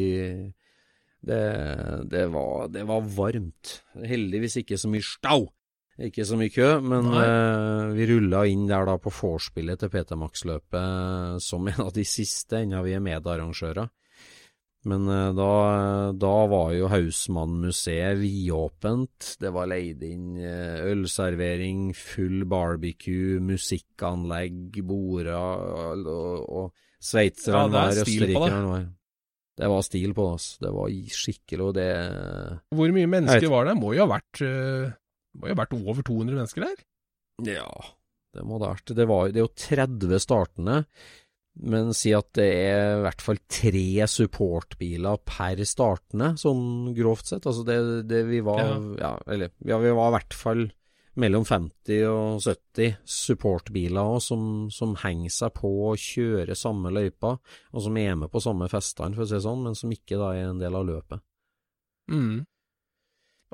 [1.26, 1.42] det,
[2.12, 3.80] det, var, det var varmt.
[4.06, 5.48] Heldigvis ikke så mye stau
[6.06, 10.18] Ikke så mye kø, men eh, vi rulla inn der da på vorspielet til PT
[10.20, 13.90] Max-løpet som en av de siste, enda vi er medarrangører.
[14.86, 15.52] Men eh, da,
[16.14, 19.32] da var jo Hausmann-museet vidåpent.
[19.42, 27.98] Det var leid inn eh, ølservering, full barbecue, musikkanlegg, border og, og, sveitserne Ja, var,
[27.98, 28.62] det.
[28.70, 28.88] var.
[29.56, 30.48] Det var stil på oss.
[30.62, 31.90] Det var skikkelig, og det
[32.76, 33.78] Hvor mye mennesker var det?
[33.82, 36.82] Må jo ha vært, må jo ha vært over 200 mennesker der?
[37.56, 37.70] Ja,
[38.36, 38.96] det må det ha vært.
[38.98, 40.80] Det, var, det er jo 30 startende,
[41.56, 47.48] men si at det er i hvert fall tre supportbiler per startende, sånn grovt sett.
[47.48, 47.78] Altså det,
[48.10, 48.74] det vi var Ja.
[49.00, 49.14] ja.
[49.32, 50.66] eller ja, vi var i hvert fall
[51.16, 57.38] mellom 50 og 70 supportbiler som, som henger seg på og kjører samme løypa,
[57.72, 60.20] og som er med på samme festene, for å si det sånn, men som ikke
[60.20, 61.24] da er en del av løpet.
[62.12, 62.44] Mm.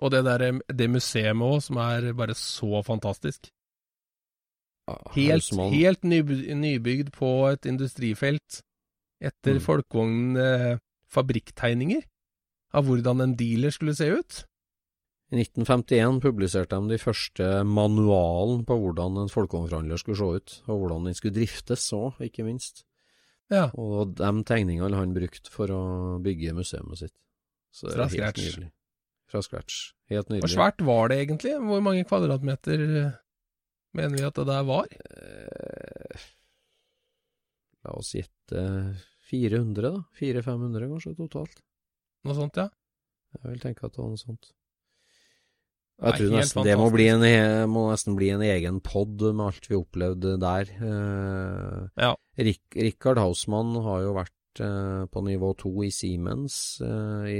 [0.02, 3.52] Og det der, det museet òg, som er bare så fantastisk.
[5.15, 8.62] Helt, helt nyby- nybygd på et industrifelt
[9.21, 9.62] etter Mm.
[9.62, 10.77] folkevogn eh,
[11.12, 12.04] fabrikktegninger
[12.73, 14.45] av hvordan en dealer skulle se ut.
[15.32, 20.80] I 1951 publiserte de de første manualen på hvordan en folkevognforhandler skulle se ut, og
[20.82, 22.84] hvordan den skulle driftes òg, ikke minst.
[23.51, 23.69] Ja.
[23.75, 27.13] Og de tegningene han brukte for å bygge museet sitt.
[27.71, 28.43] Så det Fra helt scratch.
[28.43, 28.71] nydelig.
[29.32, 29.93] Fra scratch.
[30.10, 31.54] Helt Hvor svært var det egentlig?
[31.63, 33.12] Hvor mange kvadratmeter eh,
[33.97, 34.88] mener vi at det der var?
[34.91, 36.27] Eh,
[37.82, 38.63] La oss gjette
[39.32, 40.01] 400, da.
[40.19, 41.62] 400-500 kanskje totalt.
[42.27, 42.67] Noe sånt, ja?
[43.39, 44.51] Jeg vil tenke at det var noe sånt.
[46.01, 47.23] Jeg tror nesten det må, bli en,
[47.69, 50.69] må nesten bli en egen pod med alt vi opplevde der.
[50.77, 52.13] Eh, Ja.
[52.41, 57.39] Rik, Rikard Hausmann har jo vært eh, på nivå to i Siemens eh, i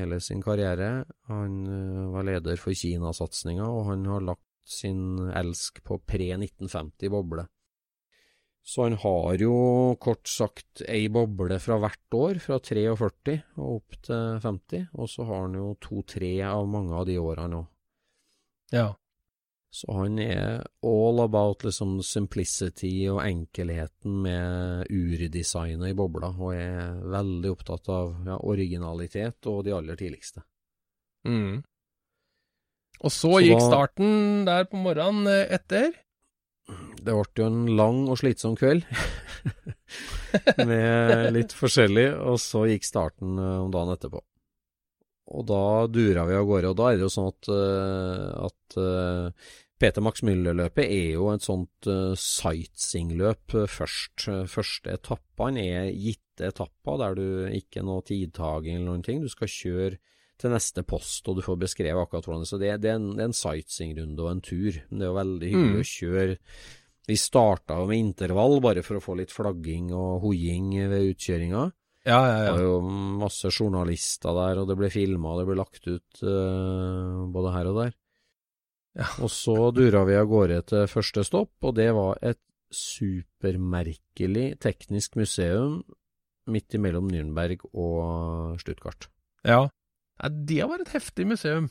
[0.00, 1.04] hele sin karriere.
[1.30, 7.46] Han eh, var leder for Kinasatsinga, og han har lagt sin elsk på pre-1950 boble.
[8.66, 13.98] Så han har jo kort sagt ei boble fra hvert år, fra 43 og opp
[14.08, 17.68] til 50, og så har han jo to-tre av mange av de årene òg.
[18.74, 18.88] Ja.
[19.70, 26.98] Så han er all about liksom simplicity og enkelheten med urdesignet i bobla, og er
[27.12, 30.42] veldig opptatt av ja, originalitet og de aller tidligste.
[31.28, 31.62] Mm.
[33.04, 35.92] Og så, Så gikk da- starten der på morgenen eh, etter.
[36.96, 38.82] Det ble jo en lang og slitsom kveld,
[40.66, 44.22] med litt forskjellig, og så gikk starten eh, om dagen etterpå.
[45.36, 48.76] Og da dura vi av gårde, og da er det jo sånn at, eh, at
[49.76, 51.88] Peter Max Müller-løpet er jo et sånt
[52.22, 54.26] sightseeingløp først.
[54.48, 57.26] Første etappene er gitte etapper der du
[57.58, 59.20] ikke er noe tidtaking eller noen ting.
[59.20, 59.98] Du skal kjøre
[60.38, 62.50] til neste post, og du får beskrevet akkurat hvordan det er.
[62.50, 64.80] Så det, det er en, en sightseeingrunde og en tur.
[64.90, 65.80] Men det er jo veldig hyggelig Mm.
[65.80, 66.36] å kjøre.
[67.06, 71.64] Vi starta med intervall, bare for å få litt flagging og hoiing ved utkjøringa.
[72.06, 72.80] Ja, ja, Det var jo
[73.18, 77.66] masse journalister der, og det ble filma, og det ble lagt ut uh, både her
[77.72, 77.94] og der.
[78.96, 79.08] Ja.
[79.22, 82.38] Og så dura vi av gårde til første stopp, og det var et
[82.70, 85.80] supermerkelig teknisk museum
[86.50, 89.08] midt imellom Nürnberg og Stuttgart.
[89.46, 89.68] ja.
[90.22, 91.68] Nei, det var et heftig museum.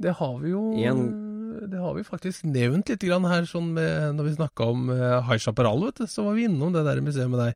[0.00, 4.14] Det har vi jo En- Det har vi faktisk nevnt litt grann her, sånn med,
[4.14, 6.06] når vi snakka om uh, High Chaparral, vet du.
[6.06, 7.54] Så var vi innom det der museet med deg.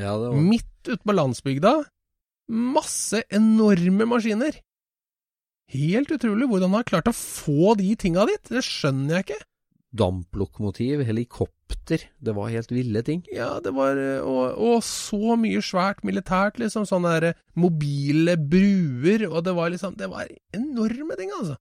[0.00, 1.72] Ja, det var Midt ute på landsbygda.
[2.50, 4.56] Masse enorme maskiner.
[5.74, 8.42] Helt utrolig hvordan han har klart å få de tinga dit.
[8.48, 9.40] Det skjønner jeg ikke.
[9.94, 13.22] Damplokomotiv, helikopter, det var helt ville ting.
[13.32, 16.86] Ja, det var eh, Og, og så mye svært militært, liksom.
[16.88, 21.58] Sånne der eh, mobile bruer, og det var liksom Det var enorme ting, altså.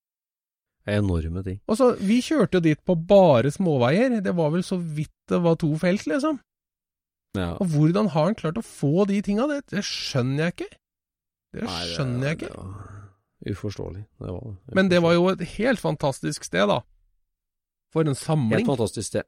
[0.90, 1.62] Enorme ting.
[1.70, 4.18] Og så, vi kjørte jo dit på bare småveier.
[4.24, 6.42] Det var vel så vidt det var to felt, liksom.
[7.38, 7.54] Ja.
[7.62, 9.48] Og hvordan har han klart å få de tinga?
[9.50, 10.74] Det, det skjønner jeg ikke.
[11.54, 12.52] Det Nei, skjønner jeg ikke.
[12.52, 14.04] Det var uforståelig.
[14.20, 16.82] Det var, Men det var jo et helt fantastisk sted, da.
[17.94, 18.58] For en samling.
[18.58, 19.28] Helt fantastisk sted.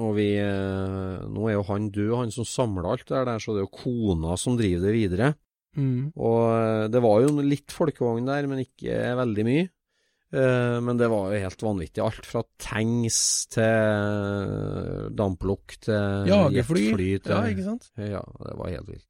[0.00, 3.52] Og vi eh, Nå er jo han død, han som samla alt det der, så
[3.54, 5.32] det er jo kona som driver det videre.
[5.78, 6.10] Mm.
[6.18, 9.66] Og eh, det var jo litt folkevogn der, men ikke veldig mye.
[10.30, 12.02] Eh, Men det var jo helt vanvittig.
[12.06, 16.84] Alt fra tanks til damplokk til Jagerfly.
[17.24, 17.90] til Ja, ikke sant?
[17.98, 19.06] Ja, det var helt vilt.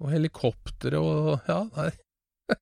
[0.00, 1.90] Og helikoptre og Ja, nei.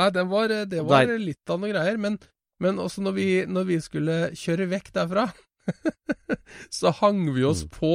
[0.00, 2.00] nei, det var, det var litt av noen greier.
[2.02, 2.18] Men,
[2.62, 5.26] men også når vi, når vi skulle kjøre vekk derfra,
[6.78, 7.70] så hang vi oss Mm.
[7.78, 7.92] på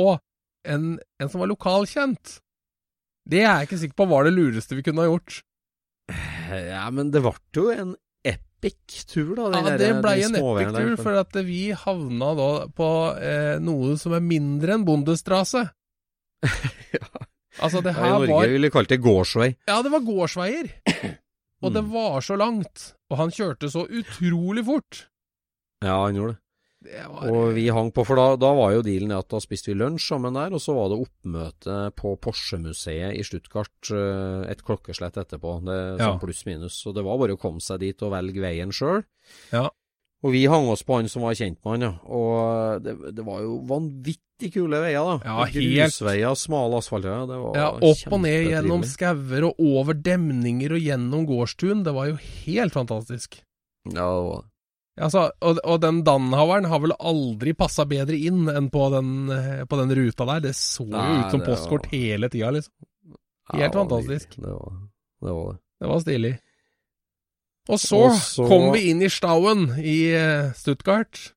[0.68, 0.86] en,
[1.22, 2.40] en som var lokalkjent.
[3.30, 5.42] Det er jeg ikke sikker på var det lureste vi kunne ha gjort.
[6.50, 7.92] Ja, men det ble jo en
[8.26, 9.52] epic tur, da.
[9.54, 12.90] Ja, det blei en epic tur, for at vi havna da på
[13.22, 15.68] eh, noe som er mindre enn Bundestrasse.
[17.60, 19.50] Altså, det Ja, I Norge var ville vi kalt det gårdsvei.
[19.68, 20.70] Ja, det var gårdsveier.
[21.62, 21.92] Og det Mm.
[21.92, 22.94] var så langt.
[23.12, 25.08] Og han kjørte så utrolig fort.
[25.84, 26.40] Ja, han gjorde det.
[26.82, 29.68] Det var Og vi hang på, for da, da var jo dealen at da spiste
[29.68, 34.64] vi lunsj sammen der, og så var det oppmøte på Porsche-museet i Stuttgart eh, et
[34.64, 36.14] klokkeslett etterpå, det, Ja.
[36.14, 36.80] sånn pluss-minus.
[36.80, 39.04] Så det var bare å komme seg dit og velge veien sjøl.
[39.52, 39.68] Ja.
[40.20, 41.92] Og vi hang oss på han som var kjent med han, ja.
[42.12, 45.14] Og det, det var jo vanvittig kule veier, da.
[45.24, 45.94] Ja, helt.
[45.94, 47.24] Grusveier, smale asfaltveier.
[47.30, 51.86] Det var ja, opp og ned gjennom skauer og over demninger og gjennom gårdstun.
[51.88, 53.40] Det var jo helt fantastisk.
[53.88, 54.46] Ja, det var det.
[55.00, 59.62] Altså, og, og den Danhaveren har vel aldri passa bedre inn enn på den, eh,
[59.72, 60.42] på den ruta der.
[60.50, 62.74] Det så jo ut som postkort var- hele tida, liksom.
[63.54, 64.36] Ja, Helt var fantastisk.
[64.36, 65.32] Det var det.
[65.32, 65.60] Var det.
[65.80, 66.34] Det var stilig.
[67.70, 71.34] Og så, Og så- kom vi inn i Stauen i eh, Stuttgart,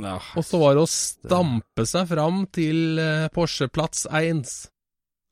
[0.00, 4.44] Ja, og så var det å stampe seg fram til eh, Porsche Platz 1.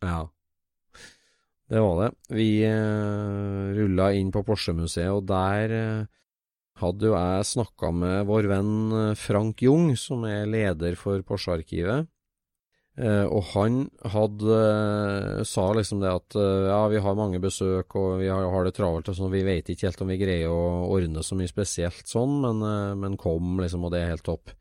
[0.05, 0.23] Ja,
[1.69, 2.11] det var det.
[2.29, 6.07] Vi uh, rulla inn på Porsche-museet, og der eh,
[6.81, 12.09] hadde jo jeg snakka med vår venn eh, Frank Jung, som er leder for Porsche-arkivet.
[12.95, 17.97] Eh, og han hadde eh, sa liksom det at eh, ja, vi har mange besøk
[17.99, 20.53] og vi har, har det travelt og sånn, vi vet ikke helt om vi greier
[20.55, 22.63] å ordne så mye spesielt sånn, men,
[23.01, 24.55] men kom liksom, og det er helt topp.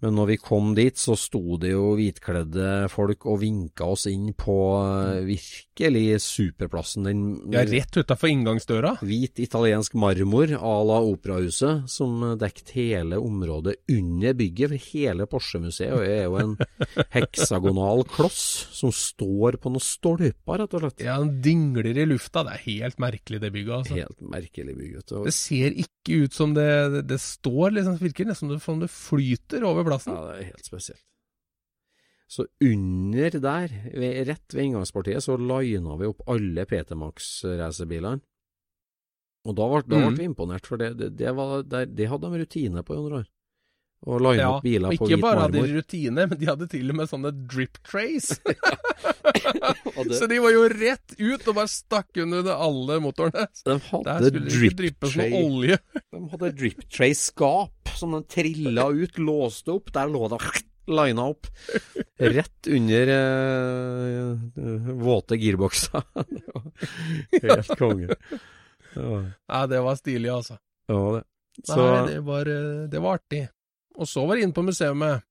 [0.00, 4.30] Men når vi kom dit, så sto det jo hvitkledde folk og vinka oss inn
[4.38, 7.04] på eh, virkelig superplassen.
[7.04, 7.20] Den
[7.52, 8.94] Ja, rett utafor inngangsdøra.
[9.04, 14.72] hvit italiensk marmor à la Operahuset, som dekket hele området under bygget.
[14.72, 16.56] For hele Porsche-museet er jo en
[17.16, 18.40] heksagonal kloss
[18.72, 21.04] som står på noen stolper, rett og slett.
[21.04, 22.44] Ja, den dingler i lufta.
[22.48, 24.00] Det er helt merkelig, det bygget, altså.
[24.00, 25.16] Helt merkelig bygg, vet du.
[25.28, 27.98] Det ser ikke ut som det, det, det står, liksom.
[28.00, 29.89] Det virker nesten som det flyter over plassen.
[29.90, 31.06] Ja, det er helt spesielt.
[32.30, 33.72] Så under der,
[34.28, 38.22] rett ved inngangspartiet, så lina vi opp alle PT Max-racerbilene.
[39.48, 40.18] Og da ble, da ble mm.
[40.20, 43.28] vi imponert, for det, det, det, var, det, det hadde de rutine på, Jon Roar.
[44.00, 45.10] Å line Ja, opp biler hvit marmor.
[45.12, 48.30] ikke bare hadde de rutine, men de hadde til og med sånne drip trays.
[50.18, 53.44] Så de var jo rett ut og bare stakk under alle motorene.
[53.66, 54.32] De hadde
[54.72, 55.34] drip tray.
[55.36, 55.76] olje.
[56.08, 59.92] De hadde drip tray-skap som de trilla ut, låste opp.
[59.92, 60.40] Der lå det
[60.90, 61.46] lina opp.
[62.18, 66.02] Rett under eh, våte girbokser.
[67.30, 68.16] Det var Helt konge.
[68.96, 70.56] Ja, ja, det var stilig, altså.
[70.88, 71.24] det var det.
[71.68, 73.42] Så Nei, det var, eh, det var artig.
[74.00, 75.22] Og så var det inn på museet.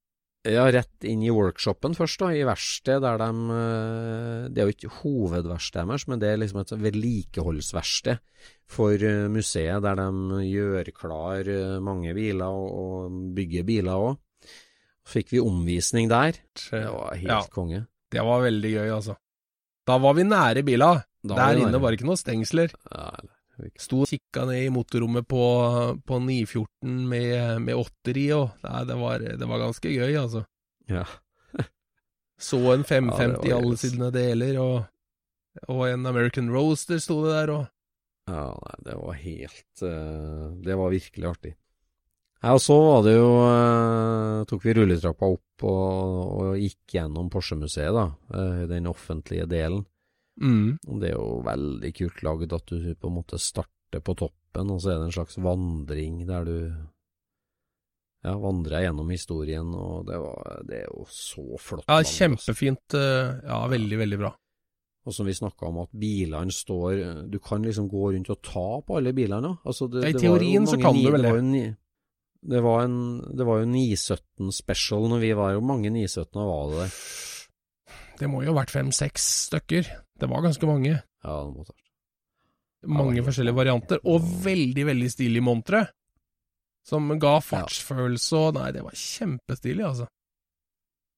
[0.48, 4.76] ja, rett inn i workshopen først, da, i verkstedet der de eh, Det er jo
[4.76, 8.22] ikke hovedverkstedet deres, men det er liksom et vedlikeholdsverksted
[8.70, 14.20] for eh, museet, der de gjør klar eh, mange biler og, bygger biler òg.
[15.10, 16.38] Fikk vi omvisning der.
[16.54, 17.42] Det var helt Ja.
[17.50, 17.88] konge.
[18.12, 19.16] Det var veldig gøy, altså.
[19.88, 21.04] Da var vi nære bila.
[21.26, 22.70] Da Der inne var det ikke noen stengsler.
[22.94, 23.10] Ja,
[23.80, 25.42] Sto og kikka ned i motorrommet på,
[26.08, 27.34] på 914 med,
[27.66, 30.46] med åtter i, og nei, det, var, det var ganske gøy, altså.
[30.92, 31.06] ja.
[32.40, 34.78] Så en 550 Ja, i ja, alle sine deler, og,
[35.68, 37.66] og en American Roaster sto det der, og
[38.30, 41.56] Ja, nei, det var helt uh, Det var virkelig artig.
[42.40, 47.28] Ja, og så var det jo eh, Tok vi rulletrappa opp og, og gikk gjennom
[47.34, 48.06] Porsche-museet, da.
[48.32, 49.84] eh, den offentlige delen.
[50.42, 50.78] Mm.
[50.88, 54.70] Og det er jo veldig kult laget at du på en måte starter på toppen,
[54.72, 56.58] og så er det en slags vandring der du
[58.24, 61.86] ja, vandrer gjennom historien, og det, var, det er jo så flott.
[61.88, 62.18] Ja, altså.
[62.26, 62.96] kjempefint.
[63.00, 64.34] eh, Ja, veldig, veldig bra.
[65.08, 68.66] Og som vi snakka om, at bilene står Du kan liksom gå rundt og ta
[68.86, 69.54] på alle bilene.
[69.66, 71.32] Altså det, i det teorien så kan ni- du vel det.
[71.32, 71.64] Var ni,
[72.52, 72.98] det, var en,
[73.38, 77.00] det var jo 917 special når vi var jo mange 917 var det der.
[78.20, 79.88] Det må jo ha vært fem-seks stykker.
[80.20, 80.98] Det var ganske mange.
[81.24, 81.86] Ja, det måtte ha.
[82.96, 85.84] Mange forskjellige varianter, og veldig, veldig stilige montre.
[86.88, 90.08] Som ga fartsfølelse og Nei, det var kjempestilig, altså.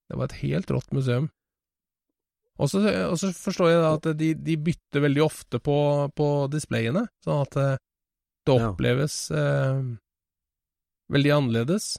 [0.09, 1.29] Det var et helt rått museum.
[2.61, 5.77] Og så, og så forstår jeg at de, de bytter veldig ofte på,
[6.17, 7.77] på displayene, sånn at eh,
[8.45, 9.79] det oppleves eh,
[11.13, 11.93] veldig annerledes.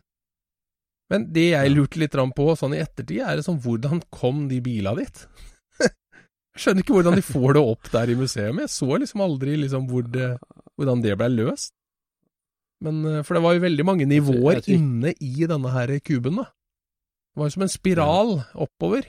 [1.13, 4.95] Men det jeg lurte litt på sånn i ettertid, er sånn hvordan kom de bila
[4.99, 5.25] dit?
[6.53, 8.59] Jeg skjønner ikke hvordan de får det opp der i museet.
[8.61, 10.39] Jeg så liksom aldri liksom hvor det,
[10.77, 11.73] hvordan det ble løst.
[12.83, 15.99] Men, eh, for det var jo veldig mange nivåer jeg tror- inne i denne her
[16.01, 16.45] kuben, da.
[17.33, 19.07] Det var jo som en spiral oppover.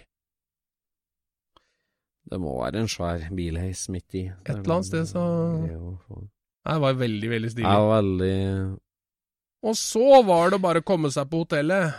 [2.30, 4.24] Det må være en svær bilheis midt i.
[4.46, 6.30] Et eller annet sted så- Det jo-
[6.66, 7.64] Det var veldig, veldig stilig.
[7.64, 8.80] Ja, veldig
[9.64, 11.94] Og så var det bare å komme seg på hotellet.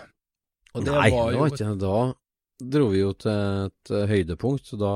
[0.74, 2.14] Og det Nei, var det var ikke Da
[2.60, 3.32] dro vi jo til
[3.68, 4.74] et eh, høydepunkt.
[4.80, 4.92] Da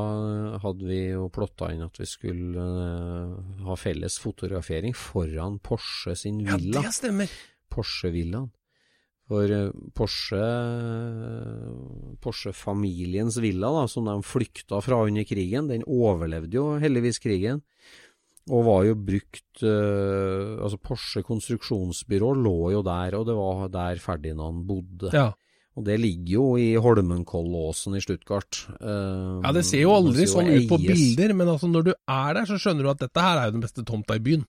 [0.63, 6.43] hadde vi jo plotta inn at vi skulle eh, ha felles fotografering foran Porsche sin
[6.45, 6.79] villa.
[6.83, 7.35] Ja, det stemmer.
[7.73, 8.49] Porsche-villaen.
[9.29, 10.45] For eh, Porsche
[12.25, 17.63] Porsche-familiens villa, da, som de flykta fra under krigen, den overlevde jo heldigvis krigen.
[18.49, 24.01] Og var jo brukt eh, Altså Porsche konstruksjonsbyrå lå jo der, og det var der
[24.01, 25.13] Ferdinand bodde.
[25.13, 25.33] Ja.
[25.79, 28.65] Og det ligger jo i Holmenkollåsen i Stuttgart.
[28.83, 31.93] Uh, ja, det ser jo aldri mens sånn ut på bilder, men altså når du
[31.95, 34.43] er der, så skjønner du at dette her er jo den beste tomta i byen.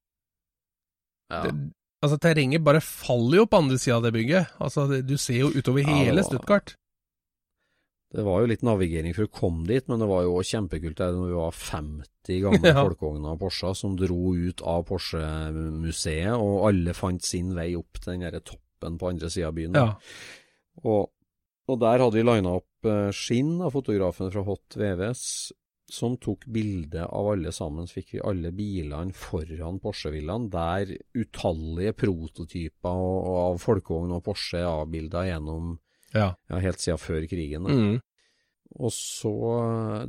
[1.30, 1.43] Ja.
[1.45, 1.53] Det,
[2.01, 4.55] altså Terrenget bare faller jo på andre sida av det bygget.
[4.57, 6.73] Altså det, Du ser jo utover Ja, hele var- Stuttgart.
[8.09, 11.11] Det var jo litt navigering for å komme dit, men det var jo kjempekult der
[11.13, 12.80] når vi var 50 gamle Ja.
[12.88, 18.15] folkevogner og Porscha som dro ut av Porsche-museet, og alle fant sin vei opp til
[18.15, 19.77] den derre toppen på andre sida av byen.
[19.77, 19.93] Ja.
[20.89, 21.11] Og,
[21.70, 25.24] og der hadde vi lina opp eh, skinn av fotografen fra Hot VVS,
[25.89, 27.88] som tok bilde av alle sammen.
[27.89, 34.70] Så fikk vi alle bilene foran Porsche-villaen, der utallige prototyper av folkevogn og Porsche er
[34.70, 35.74] avbilda gjennom
[36.13, 36.32] ja.
[36.34, 37.65] ja, helt siden før krigen.
[37.70, 37.97] Mm.
[38.78, 39.34] Og så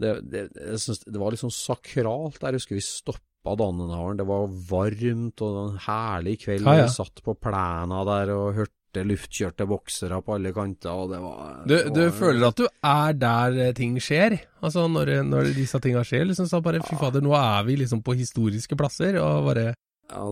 [0.01, 2.43] det, det, jeg synes det var sånn sakralt.
[2.43, 4.21] Jeg husker vi stoppa Dannenhavn.
[4.21, 6.69] Det var varmt og en herlig kveld.
[6.69, 6.89] Ja, ja.
[6.89, 11.61] Vi satt på plena der og hørte luftkjørte boksere på alle kanter, og det var
[11.66, 14.41] Du, det du var- føler at du er der eh, ting skjer?
[14.62, 16.26] Altså når, når disse tinga skjer?
[16.26, 19.68] liksom så bare Fy fader, nå er vi liksom på historiske plasser, og bare
[20.11, 20.24] ja,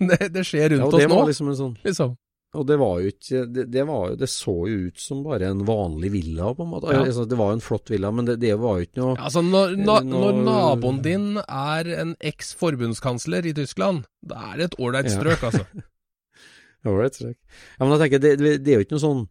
[0.00, 2.16] Det, det skjer rundt ja, det oss nå, liksom en sånn liksom.
[2.56, 5.50] Og det var jo ikke det, det, var jo, det så jo ut som bare
[5.52, 6.94] en vanlig villa, på en måte.
[6.96, 7.02] Ja.
[7.04, 9.42] Altså, det var jo en flott villa, men det, det var jo ikke noe Altså,
[9.44, 10.32] når, na, noe...
[10.32, 15.18] når naboen din er en eks-forbundskansler i Tyskland, da er det et ålreit Ja.
[15.18, 15.66] strøk, altså.
[16.84, 17.36] Strek.
[17.78, 19.26] Ja, men da tenker, jeg, det, det er jo ikke noe sånn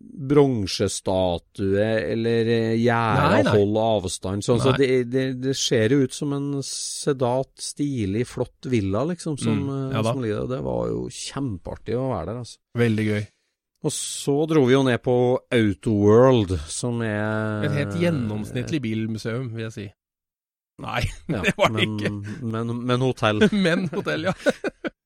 [0.00, 4.44] bronsestatue eller eh, gjerde hold avstand.
[4.46, 9.38] Sånn, så det, det, det ser jo ut som en sedat, stilig, flott villa, liksom,
[9.40, 10.56] som, Mm, eh, ja som ligger der.
[10.56, 12.60] Det var jo kjempeartig å være der, altså.
[12.80, 13.22] Veldig gøy.
[13.80, 15.16] Og så dro vi jo ned på
[15.56, 19.86] Autoworld, som er Et helt gjennomsnittlig bilmuseum, vil jeg si.
[20.80, 22.40] Nei, ja, det var det men, ikke.
[22.44, 23.44] Men, men hotell.
[23.66, 24.36] Men hotell, ja.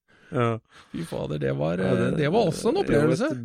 [0.93, 1.79] Fy fader, det var,
[2.19, 3.31] det var også en opplevelse.
[3.31, 3.45] det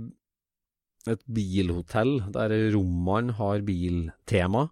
[1.08, 4.68] Et, et bilhotell der rommene har biltema.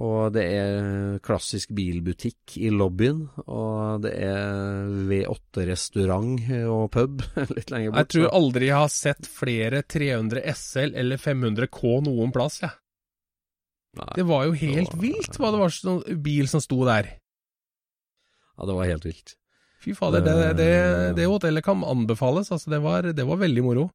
[0.00, 3.24] Og det er klassisk bilbutikk i lobbyen.
[3.50, 6.38] Og det er V8-restaurant
[6.70, 7.24] og pub
[7.56, 7.98] litt lenger bort.
[8.06, 12.72] Jeg tror aldri jeg har sett flere 300 SL eller 500 K noen plass, jeg.
[13.98, 14.06] Ja.
[14.14, 17.08] Det var jo helt var- vilt hva det var sånn bil som sto der.
[18.56, 19.34] Ja, det var helt vilt.
[19.80, 21.10] Fy fader, det, det, Eh.
[21.16, 22.50] det hotellet kan anbefales.
[22.52, 23.90] Altså, det var, det var veldig moro.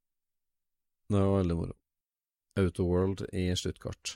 [1.10, 1.74] Det var veldig moro.
[2.58, 4.16] Autoworld i Stuttgart.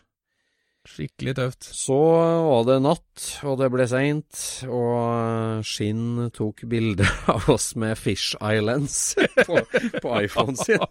[0.89, 1.67] Skikkelig tøft.
[1.75, 7.05] Så var det natt, og det ble seint, og Skinn tok bilde
[7.35, 9.13] av oss med Fish Islands
[9.49, 9.59] på,
[10.01, 10.79] på iPhonen sin.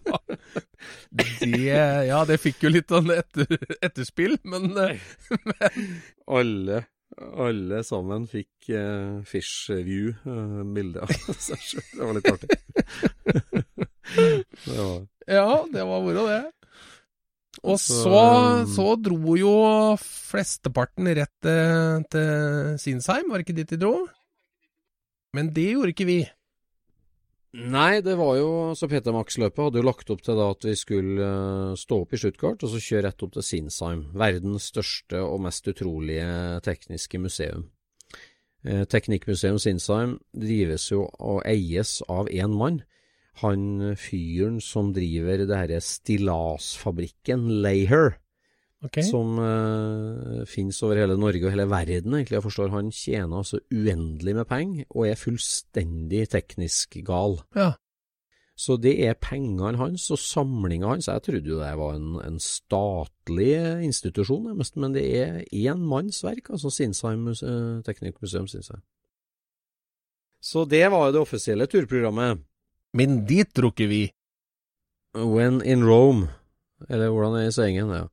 [1.11, 1.57] Det,
[2.07, 3.49] ja, det fikk jo litt sånn etter,
[3.83, 4.99] etterspill, men men
[6.29, 6.85] Alle,
[7.45, 11.11] alle sammen fikk uh, Fish View-bilde av
[11.47, 11.87] seg sjøl.
[11.93, 12.49] Det var litt artig.
[14.65, 16.41] det var, ja, det var moro, det.
[17.65, 18.19] Og Så- så,
[18.71, 19.53] så dro jo
[19.99, 23.93] flesteparten rett til, til Sinsheim, var det ikke dit de dro?
[25.35, 26.19] Men det gjorde ikke vi.
[27.49, 30.75] Nei, det var jo Så Peter Max-løpet hadde jo lagt opp til da at vi
[30.77, 35.23] skulle eh, stå opp i Stuttgart og så kjøre rett opp til Sinsheim, verdens største
[35.25, 36.29] og mest utrolige
[36.65, 37.65] tekniske museum.
[38.67, 42.83] Eh, Teknikkmuseum Sinsheim drives jo og eies av én mann.
[43.41, 48.19] Han fyren som driver det herre stillasfabrikken Leiher,
[48.85, 49.01] Ok.
[49.03, 52.37] som uh, finnes over hele Norge og hele verden, egentlig.
[52.37, 57.41] Jeg forstår han tjener altså uendelig med penger, og er fullstendig teknisk gal.
[57.57, 57.73] Ja.
[58.59, 61.07] Så det er pengene hans og samlinga hans.
[61.07, 63.53] Jeg trodde jo det var en, en statlig
[63.87, 67.51] institusjon, men det er én manns verk, altså Sinsheim Muse-
[67.87, 68.83] Teknikkmuseum Sinsheim.
[70.43, 72.43] Så det var jo det offisielle turprogrammet.
[72.95, 74.03] Men dit dro ikke vi.
[75.15, 76.29] When in Rome,
[76.89, 78.07] eller hvordan er det i sengen, ja.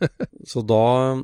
[0.50, 1.18] Så da,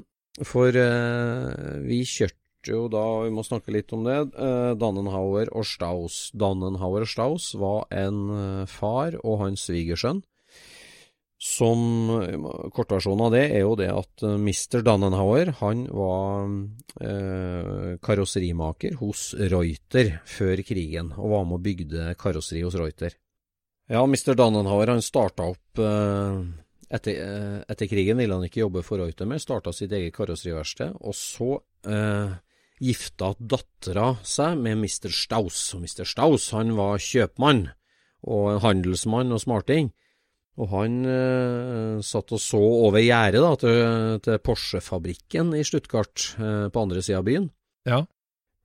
[0.44, 5.66] for eh, vi kjørte jo da, vi må snakke litt om det, eh, Dannenhauer og
[5.68, 6.30] Staus.
[6.34, 10.24] Dannenhauer og Staus var en eh, far og hans svigersønn.
[11.36, 12.08] Som
[12.72, 14.80] Kortversjonen av det er jo det at eh, Mr.
[14.86, 16.48] Dannenhauer han var
[17.04, 23.18] eh, karosserimaker hos Reuter før krigen, og var med og bygde karosseri hos Reuter.
[23.92, 24.32] Ja, Mr.
[24.34, 26.40] Dannenhauer han starta opp eh,
[26.92, 30.96] etter, eh, etter, krigen ville han ikke jobbe for Reuter mer, starta sitt eget karosseriverksted,
[31.00, 31.58] og så
[31.88, 32.36] eh,
[32.82, 35.10] gifta dattera seg med Mr.
[35.12, 35.60] Staus.
[35.74, 36.04] Og Mr.
[36.08, 37.66] Staus han var kjøpmann
[38.26, 39.92] og handelsmann og smarting.
[40.56, 43.80] Og han eh, satt og så over gjerdet da, til,
[44.24, 47.50] til Porsche-fabrikken i Stuttgart, eh, på andre sida av byen.
[47.88, 48.04] Ja.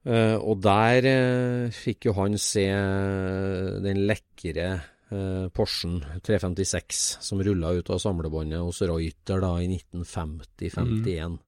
[0.02, 2.64] Eh, og der eh, fikk jo han se
[3.86, 4.88] den lekre eh,
[5.52, 11.36] Porschen 356 som rulla ut av samlebåndet hos Reuter da i 1950-51.
[11.36, 11.40] Mm.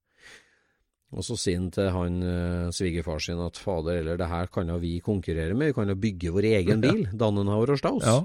[1.14, 4.70] Og så sier han til han eh, svigerfar sin at fader, eller det her kan
[4.72, 8.08] jo vi konkurrere med, vi kan jo bygge vår egen bil, Dannenhauer og Staus.
[8.08, 8.20] Ja.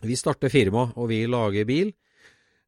[0.00, 1.92] Vi starter firma, og vi lager bil.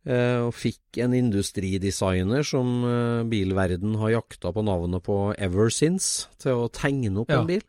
[0.02, 6.26] Eh, og fikk en industridesigner som eh, bilverden har jakta på navnet på ever since,
[6.42, 7.42] til å tegne opp ja.
[7.42, 7.62] en bil.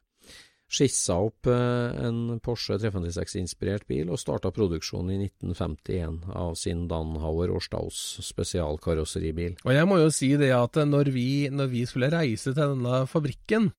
[0.74, 7.54] Skissa opp eh, en Porsche 356-inspirert bil, og starta produksjonen i 1951 av sin Danhauer
[7.54, 9.60] og Staus spesialkarosseribil.
[9.68, 13.04] Og jeg må jo si det at når vi, når vi skulle reise til denne
[13.10, 13.70] fabrikken,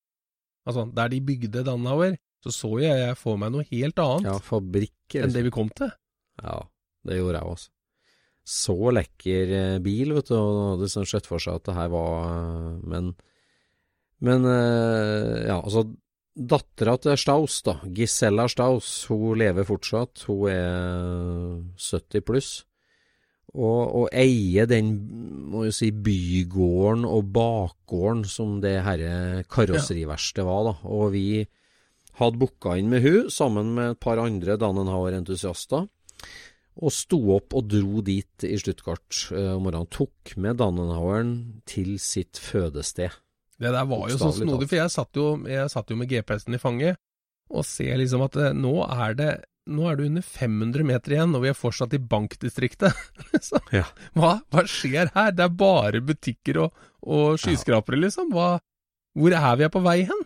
[0.68, 2.14] altså der de bygde Danhauer,
[2.44, 5.72] så så jeg jeg for meg noe helt annet ja, fabrikker, enn det vi kom
[5.74, 5.90] til.
[6.44, 6.60] Ja,
[7.08, 7.70] det gjorde jeg også.
[8.44, 11.88] Så lekker eh, bil, vet du, og hadde sånn sett for seg at det her
[11.88, 13.14] var eh, Men,
[14.20, 15.86] men eh, ja, altså
[16.34, 20.24] Dattera til Staus, da, Gisella Staus, hun lever fortsatt.
[20.26, 22.52] Hun er 70 pluss.
[23.54, 24.88] Og, og eier den
[25.52, 30.64] må jo si, bygården og bakgården som det herre karosseriverkstedet var.
[30.66, 31.26] da, Og vi
[32.18, 35.86] hadde booka inn med hun, sammen med et par andre Dannenhauer-entusiaster,
[36.74, 39.86] og sto opp og dro dit i Stuttgart eh, om morgenen.
[39.94, 41.36] Tok med Dannenhaueren
[41.70, 43.14] til sitt fødested.
[43.60, 46.56] Det der var jo så snodig, for jeg satt jo, jeg satt jo med GPS-en
[46.56, 47.00] i fanget
[47.54, 49.32] og ser liksom at eh, nå er det
[49.70, 52.92] nå er det under 500 meter igjen, og vi er fortsatt i bankdistriktet.
[53.48, 53.86] Så, ja.
[54.12, 55.32] hva, hva, skjer her?
[55.32, 58.28] Det er bare butikker og, og skyskrapere, liksom.
[58.34, 58.58] Hva,
[59.16, 60.24] hvor er vi på vei hen?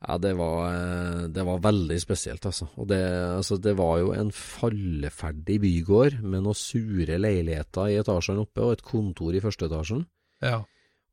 [0.00, 2.70] Ja, det var, eh, det var, veldig spesielt, altså.
[2.80, 3.02] Og det,
[3.34, 8.78] altså, det var jo en falleferdig bygård med noen sure leiligheter i etasjene oppe, og
[8.78, 10.06] et kontor i første etasjen.
[10.40, 10.62] Ja.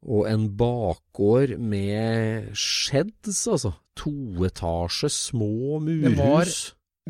[0.06, 3.74] Og en bakgård med sheds, altså.
[3.98, 6.06] Toetasje, små murhus.
[6.06, 6.54] Det, var,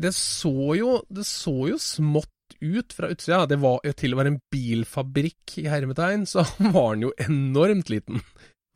[0.06, 3.44] det, så jo, det så jo smått ut fra utsida.
[3.50, 7.92] Det var jo til å være en bilfabrikk i hermetegn, så var den jo enormt
[7.92, 8.24] liten.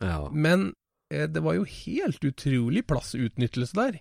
[0.03, 0.27] Ja.
[0.29, 0.73] Men
[1.13, 4.01] Eh, det var jo helt utrolig plassutnyttelse der.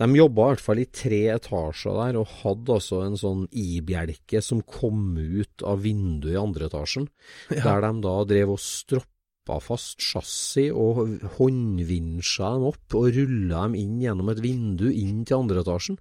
[0.00, 4.40] De jobba i hvert fall i tre etasjer der, og hadde altså en sånn i-bjelke
[4.44, 7.08] som kom ut av vinduet i andre etasjen,
[7.52, 7.60] ja.
[7.66, 13.76] der de da drev og stroppa fast chassis og håndvinsja dem opp og rulla dem
[13.82, 16.00] inn gjennom et vindu inn til andre etasjen.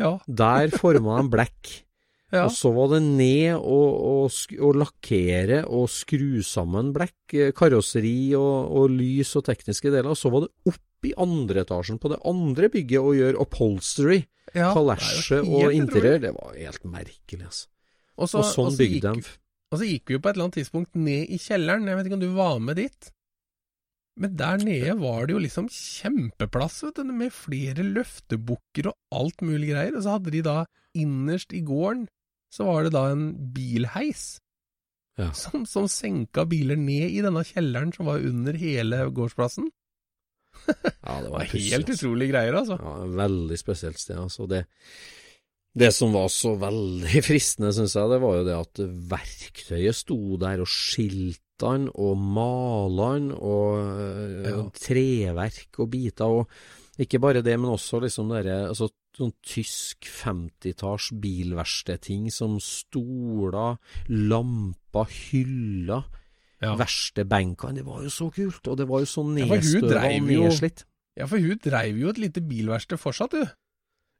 [0.00, 0.18] Ja.
[0.26, 1.72] Der forma de blekk.
[2.32, 2.46] Ja.
[2.46, 8.32] Og så var det ned og, og, og, lakkere og skru sammen blekk, eh, karosseri
[8.38, 10.14] og, og, lys og tekniske deler.
[10.14, 14.20] Og så var det opp i andre etasjen på det andre bygget og gjøre upholstery,
[14.54, 16.20] ja, kalesje og interiør.
[16.26, 17.68] Det var helt merkelig, altså.
[18.22, 19.32] Også, og sånn bygde de.
[19.72, 22.08] Og så gikk vi jo på et eller annet tidspunkt ned i kjelleren, jeg vet
[22.08, 23.12] ikke om du var med dit?
[24.20, 29.40] Men der nede var det jo liksom kjempeplass, vet du, med flere løftebukker og alt
[29.40, 29.96] mulig greier.
[29.96, 30.56] Og så hadde de da
[31.00, 32.04] innerst i gården
[32.52, 34.36] så var det da en bilheis
[35.16, 35.30] ja.
[35.36, 39.70] som, som, senka biler ned i denne kjelleren som var under hele gårdsplassen.
[41.06, 42.78] ja, det var helt utrolige utrolig greier, altså.
[42.80, 44.18] Ja, Veldig spesielt sted.
[44.20, 44.46] altså.
[44.50, 44.64] Det,
[45.74, 48.84] det som var så veldig fristende, syns jeg, det var jo det at
[49.14, 54.62] verktøyet sto der, og skiltene og malene og ja.
[54.74, 56.40] treverk og biter.
[56.42, 63.78] og ikke bare det, men også liksom dere, altså sånn tysk 50-talls bilverkstedting som stoler,
[64.08, 66.06] lamper, hyller,
[66.62, 67.24] ja.
[67.24, 70.86] bankene, Det var jo så kult, og det var jo så nedstøva ja, og nedslitt.
[71.18, 73.50] Ja, for hun dreiv jo et lite bilverksted fortsatt, du.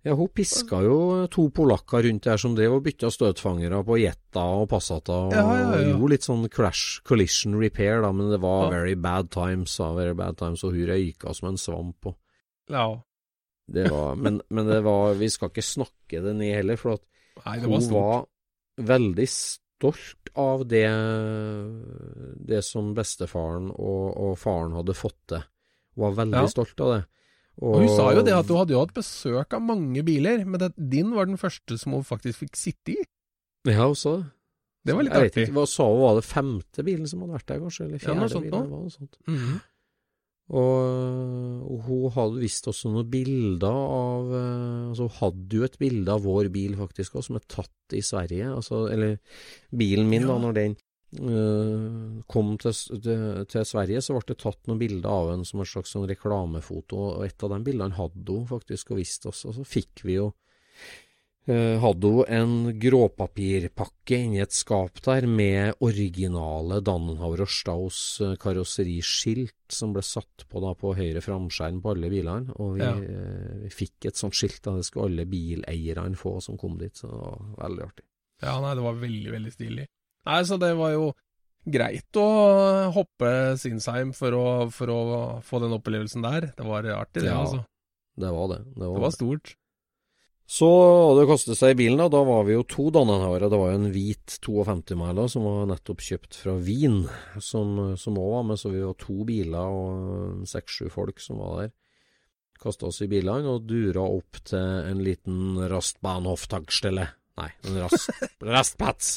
[0.02, 0.96] Ja, hun piska jo
[1.30, 5.44] to polakker rundt der som drev og bytta støtfangere på Jetta og Passata, og, ja,
[5.46, 5.92] ja, ja.
[5.92, 10.16] gjorde litt sånn crash collision repair, da, men det var very bad times, da, very
[10.18, 12.10] bad times, og hun røyka som en svamp.
[12.10, 12.18] Og...
[12.72, 12.88] Ja.
[13.72, 17.04] Det var, men, men, det var Vi skal ikke snakke det ned heller, for at
[17.44, 18.24] Nei, var hun var
[18.90, 19.28] veldig
[19.82, 20.86] stolt av det,
[22.46, 25.42] det som bestefaren og, og, faren hadde fått til.
[25.96, 26.52] Hun var veldig ja.
[26.52, 27.00] stolt av det.
[27.60, 30.46] Og, og, Hun sa jo det at hun hadde jo hatt besøk av mange biler,
[30.46, 33.02] men det, din var den første som hun faktisk fikk sitte i.
[33.68, 34.30] Ja, hun sa det.
[34.82, 35.44] Det var litt artig.
[35.54, 37.84] hva sa hun, var det femte bilen som hadde vært der, kanskje?
[37.84, 38.66] Eller Ja, fjerde noe sånt bilen, Noe.
[38.66, 39.20] eller noe sånt.
[39.28, 39.60] Mhm.
[40.52, 45.78] Og, og hun hadde visst også noen bilder av eh, Altså, hun hadde jo et
[45.80, 48.50] bilde av vår bil, faktisk, også, som er tatt i Sverige.
[48.58, 49.16] Altså, eller
[49.72, 54.68] bilen min, da, når den eh, kom til, til, til Sverige, så ble det tatt
[54.68, 58.36] noen bilder av henne som et slags sånn reklamefoto, og et av de bildene hadde
[58.36, 59.46] hun faktisk og visste oss.
[59.48, 60.28] Og så fikk vi jo
[61.46, 69.56] hadde hun en gråpapirpakke inni et skap der med originale Dannenhauer og Staus eh, karosseriskilt
[69.72, 72.54] som ble satt på da på høyre framskjerm på alle bilene.
[72.62, 72.92] Og vi, Ja.
[72.94, 76.94] eh, vi fikk et sånt skilt, da det skulle alle bileierne få som kom dit.
[76.94, 78.04] Så det var veldig artig.
[78.42, 79.86] Ja, nei, det var veldig, veldig stilig.
[80.26, 81.12] Nei, så det var jo
[81.66, 86.52] greit å hoppe Sinsheim for å, for å få den opplevelsen der.
[86.56, 87.64] Det var artig, det, Ja, altså.
[88.18, 88.64] Det var det.
[88.76, 89.54] Det var, Det var stort.
[90.52, 90.68] Så
[91.16, 92.10] det kostet seg i bilen, da.
[92.12, 93.48] Da var vi jo to Dannenhauere.
[93.48, 97.06] Det var jo en hvit 52-mæler som var nettopp kjøpt fra Wien,
[97.40, 98.60] som som òg var med.
[98.60, 101.72] Så vi var to biler og seks-sju folk som var der.
[102.62, 107.08] Kasta oss i bilene og dura opp til en liten Rastbahnhof-tagstelle.
[107.40, 108.12] Nei, en rast,
[108.52, 109.14] Rastplatz.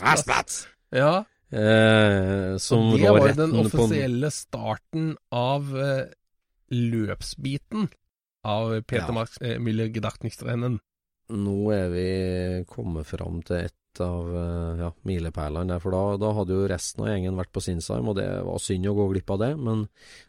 [0.00, 0.64] Rastplatz!
[0.96, 1.20] Ja,
[1.50, 6.12] Eh, som det var den offisielle starten av eh,
[6.70, 7.88] løpsbiten
[8.46, 9.16] av Peter Ja.
[9.16, 10.78] Max eh, Müller Gedachtnichtrennen.
[11.30, 12.08] Nå er vi
[12.66, 17.04] kommet fram til et av eh, ja, milepælene der, for da, da hadde jo resten
[17.04, 19.86] av gjengen vært på Sinsheim, og det var synd å gå glipp av det, men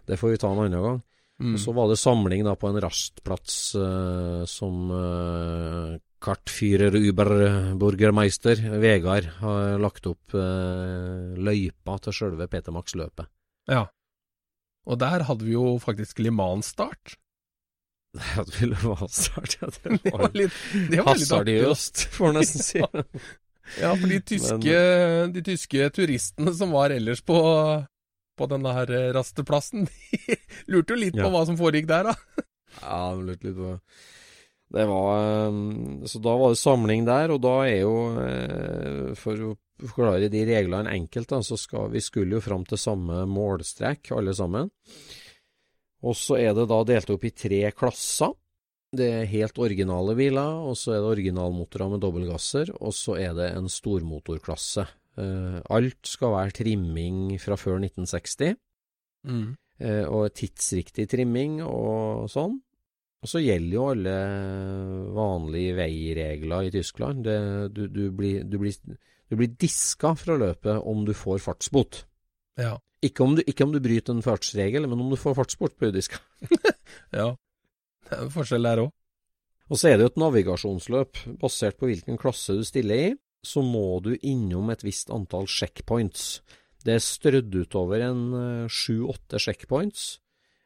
[0.09, 1.01] det får vi ta en annen gang.
[1.41, 1.57] Mm.
[1.57, 9.79] Så var det samling da på en rastplass uh, som uh, kartfyrer Uberburgermeister Vegard har
[9.81, 13.29] lagt opp eh, løypa til sjølve Peter Max-løpet.
[13.71, 13.87] Ja.
[14.85, 16.33] Og der hadde vi jo faktisk Le
[18.11, 19.69] Det ville være start, ja.
[19.83, 20.55] Det var litt,
[20.91, 22.81] det var hasardiøst, får man nesten si.
[23.79, 24.79] Ja, for de tyske,
[25.31, 27.37] de tyske turistene som var ellers på,
[28.35, 30.35] på denne her eh, rasteplassen, de
[30.73, 31.23] lurte jo litt Ja.
[31.23, 32.43] på hva som foregikk der, da.
[32.81, 33.71] Ja, de lurte litt på
[34.75, 35.61] Det var eh,
[36.11, 37.95] Så da var det samling der, og da er jo
[38.25, 39.55] eh, For å
[39.87, 44.35] forklare de reglene enkelt, da, så skal vi skulle jo fram til samme målstrek, alle
[44.37, 44.67] sammen.
[46.01, 48.33] Og så er det da delt opp i tre klasser.
[48.91, 53.37] Det er helt originale biler, og så er det originalmotorer med dobbeltgasser, og så er
[53.37, 54.87] det en stormotorklasse.
[55.21, 58.57] Eh, alt skal være trimming fra før 1960
[59.27, 59.47] mm.
[60.11, 62.59] og tidsriktig trimming og sånn.
[63.21, 64.13] Og så gjelder jo alle
[65.13, 67.23] vanlige veiregler i Tyskland.
[67.27, 67.37] Det,
[67.75, 68.77] du, du, blir, du, blir,
[69.29, 72.01] du blir diska fra løpet om du får fartsbot.
[72.59, 72.75] Ja.
[73.01, 75.89] Ikke om du, ikke om du bryter en fartsregel, men om du får fartsbort på
[75.89, 76.19] udiska.
[77.19, 77.31] ja.
[78.05, 78.91] Det er en forskjell der òg.
[79.71, 81.21] Og så er det jo et navigasjonsløp.
[81.39, 86.41] Basert på hvilken klasse du stiller i, så må du innom et visst antall checkpoints.
[86.83, 90.05] Det er strødd utover en sju-åtte checkpoints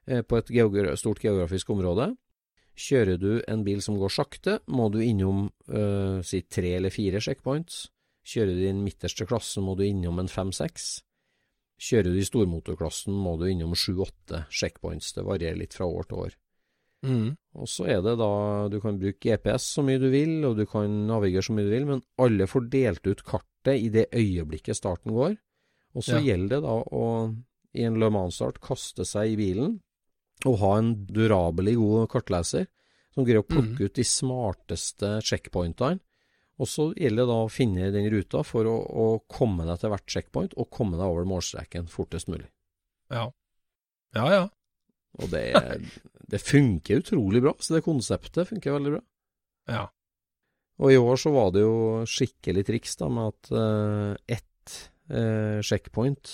[0.07, 2.13] eh, på et geogra stort geografisk område.
[2.75, 7.21] Kjører du en bil som går sakte, må du innom eh, si tre eller fire
[7.23, 7.85] checkpoints.
[8.25, 11.04] Kjører du i den midterste klassen, må du innom en fem-seks.
[11.81, 15.11] Kjører du i stormotorklassen, må du innom sju-åtte checkpoints.
[15.13, 16.35] Det varierer litt fra år til år.
[17.05, 17.35] Mm.
[17.59, 18.29] Og så er det da
[18.71, 21.73] Du kan bruke GPS så mye du vil, og du kan navigere så mye du
[21.75, 25.35] vil, men alle får delt ut kartet i det øyeblikket starten går.
[25.95, 26.23] Og så Ja.
[26.31, 27.35] gjelder det da å,
[27.75, 29.79] i en Le Mans-start, kaste seg i bilen
[30.45, 32.67] og ha en durabelig god kartleser
[33.13, 35.99] som greier å plukke ut de smarteste checkpointene.
[36.55, 39.91] Og så gjelder det da å finne den ruta for å, å komme deg til
[39.91, 42.47] hvert checkpoint, og komme deg over målstreken fortest mulig.
[43.11, 43.27] Ja.
[44.15, 44.45] Ja, ja.
[45.19, 45.43] Og det,
[46.31, 47.55] det funker utrolig bra.
[47.59, 49.03] Så det konseptet funker veldig bra.
[49.71, 49.83] Ja.
[50.83, 54.75] Og i år så var det jo skikkelig triks da med at uh, ett
[55.11, 56.33] uh, checkpoint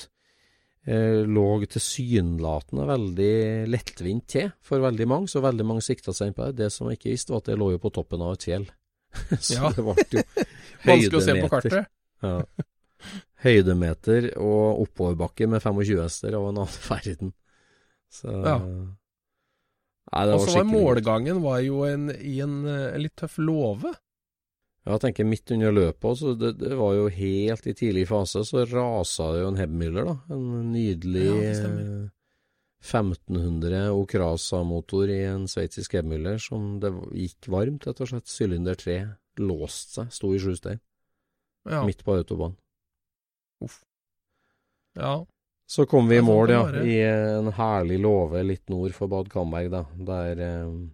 [0.89, 3.35] uh, lå tilsynelatende veldig
[3.69, 6.63] lettvint til for veldig mange, så veldig mange sikta seg inn på det.
[6.63, 8.65] Det som jeg ikke visste, var at det lå jo på toppen av et fjell.
[9.39, 9.71] så Ja.
[9.75, 10.23] det ble jo
[10.87, 11.91] Vanskelig å se på kartet.
[12.21, 12.43] Ja.
[13.41, 17.31] Høydemeter og oppoverbakke med 25 hester og en annen verden.
[18.13, 18.59] Så Ja.
[20.11, 23.93] Nei, det Og så var målgangen var jo en, i en, en, litt tøff låve.
[24.83, 28.41] Ja, jeg tenker midt under løpet så det, det var jo helt i tidlig fase,
[28.45, 30.15] så rasa det jo en Hebmüller, da.
[30.33, 32.07] En nydelig Ja, det eh,
[32.81, 38.29] 1500 Okrasa-motor i en sveitsisk Hebmüller som det gikk varmt, rett og slett.
[38.29, 38.97] Sylinder 3
[39.41, 40.81] låste seg, sto i sjustein,
[41.69, 41.85] Ja.
[41.85, 42.57] midt på autobahn.
[44.95, 45.25] ja.
[45.67, 49.29] Så kom vi i sånn mål, ja, i en herlig låve litt nord for Bad
[49.29, 50.89] Kamberg, da, der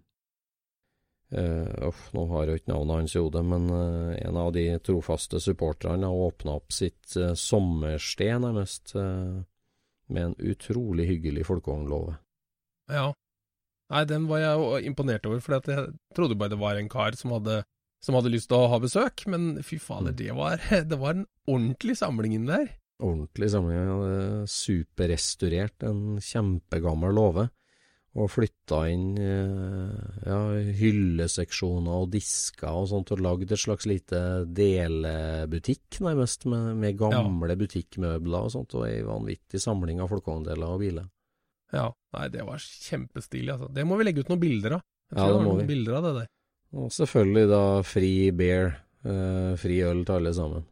[1.28, 5.42] Uh, nå har jeg ikke navnet hans i hodet, men uh, en av de trofaste
[5.44, 8.94] supporterne åpna opp sitt uh, sommersted, nærmest,
[10.14, 12.18] med en utrolig hyggelig folkevognlåve.
[12.92, 13.12] Ja.
[13.92, 17.34] Nei, den var jeg imponert over, for jeg trodde bare det var en kar som
[17.38, 17.62] hadde,
[18.04, 20.20] som hadde lyst til å ha besøk, men fy fader, mm.
[20.20, 22.74] det, var, det var en ordentlig samling inni der.
[23.04, 24.44] Ordentlig samling, ja.
[24.50, 27.48] Superrestaurert, en kjempegammel låve
[28.18, 30.40] og flytta inn eh, ja,
[30.80, 34.22] hylleseksjoner og disker og sånt, og lagd et slags lite
[34.58, 37.60] delebutikk, nærmest, med, med gamle ja.
[37.60, 41.06] butikkmøbler og sånt, og ei vanvittig samling av folkevogndeler og biler.
[41.76, 43.70] Ja, nei, det var kjempestilig, altså.
[43.76, 44.86] Det må vi legge ut noen bilder av.
[45.12, 45.70] Jeg tror ja, det, må vi.
[45.70, 46.34] bilder av det der.
[46.78, 48.74] Og selvfølgelig da fri beer,
[49.06, 50.68] eh, fri øl til alle sammen.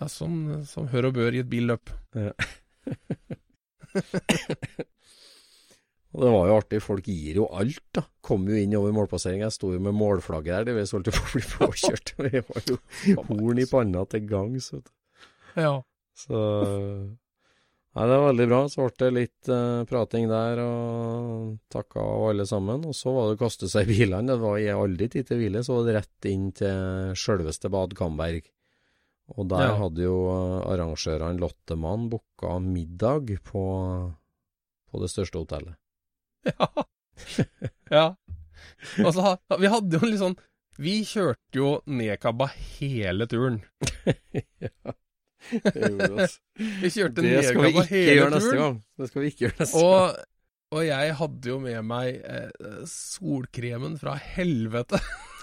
[0.00, 0.38] Ja, som,
[0.68, 1.92] som hør og bør i et billøp.
[2.18, 2.32] Ja.
[6.10, 8.02] Og det var jo artig, folk gir jo alt, da.
[8.26, 9.46] Kom jo inn over målpasseringa.
[9.46, 12.14] Jeg sto jo med målflagget der, det vi holdt på å bli påkjørt.
[12.26, 12.78] Vi var jo
[13.28, 14.94] horn i panna til gangs, vet du.
[15.58, 15.74] Ja.
[16.18, 16.40] Så
[17.90, 18.60] Nei, det var veldig bra.
[18.70, 22.84] Så ble det litt uh, prating der, og takka av alle sammen.
[22.86, 24.30] Og så var det å kaste seg i bilene.
[24.30, 28.46] Det var aldri tid til hvile, så var det rett inn til sjølveste Bad Kamberg.
[29.38, 29.74] Og der ja.
[29.78, 30.16] hadde jo
[30.66, 33.62] arrangørene Lottemann booka middag på,
[34.90, 35.79] på det største hotellet.
[36.48, 36.68] Ja.
[37.96, 38.06] ja.
[39.04, 40.36] Altså, vi hadde jo litt sånn
[40.80, 43.60] Vi kjørte jo nedkabba hele turen.
[44.64, 44.94] ja.
[45.50, 48.80] Vi kjørte nedkabba hele turen.
[48.96, 50.28] Det skal vi ikke gjøre neste og, gang.
[50.70, 55.00] Og jeg hadde jo med meg eh, solkremen fra helvete.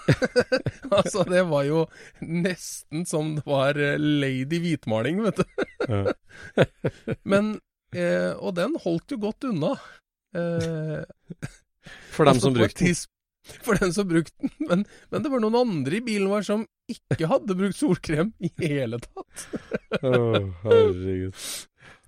[0.96, 1.82] altså, det var jo
[2.24, 6.12] nesten som det var eh, Lady Hvitmaling, vet du.
[7.28, 7.58] Men
[7.92, 9.74] eh, Og den holdt jo godt unna.
[10.36, 11.04] Eh,
[12.12, 12.98] for dem som brukte den?
[13.64, 16.66] For dem som brukte den, men, men, det var noen andre i bilen vår som
[16.90, 19.46] ikke hadde brukt solkrem i hele tatt.
[20.02, 21.32] oh, herregud.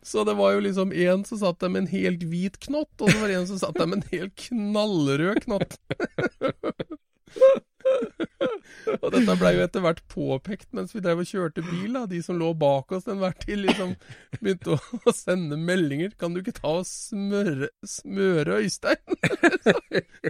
[0.03, 3.09] Så det var jo liksom en som satt der med en helt hvit knott, og
[3.09, 5.77] det var en som satt der med en helt knallrød knott.
[9.03, 11.93] og dette blei jo etter hvert påpekt mens vi drev og kjørte bil.
[11.97, 13.95] da, De som lå bak oss den hver tid, liksom
[14.41, 16.15] begynte å, å, sende meldinger.
[16.17, 19.19] 'Kan du ikke ta og smøre, smøre Øystein?'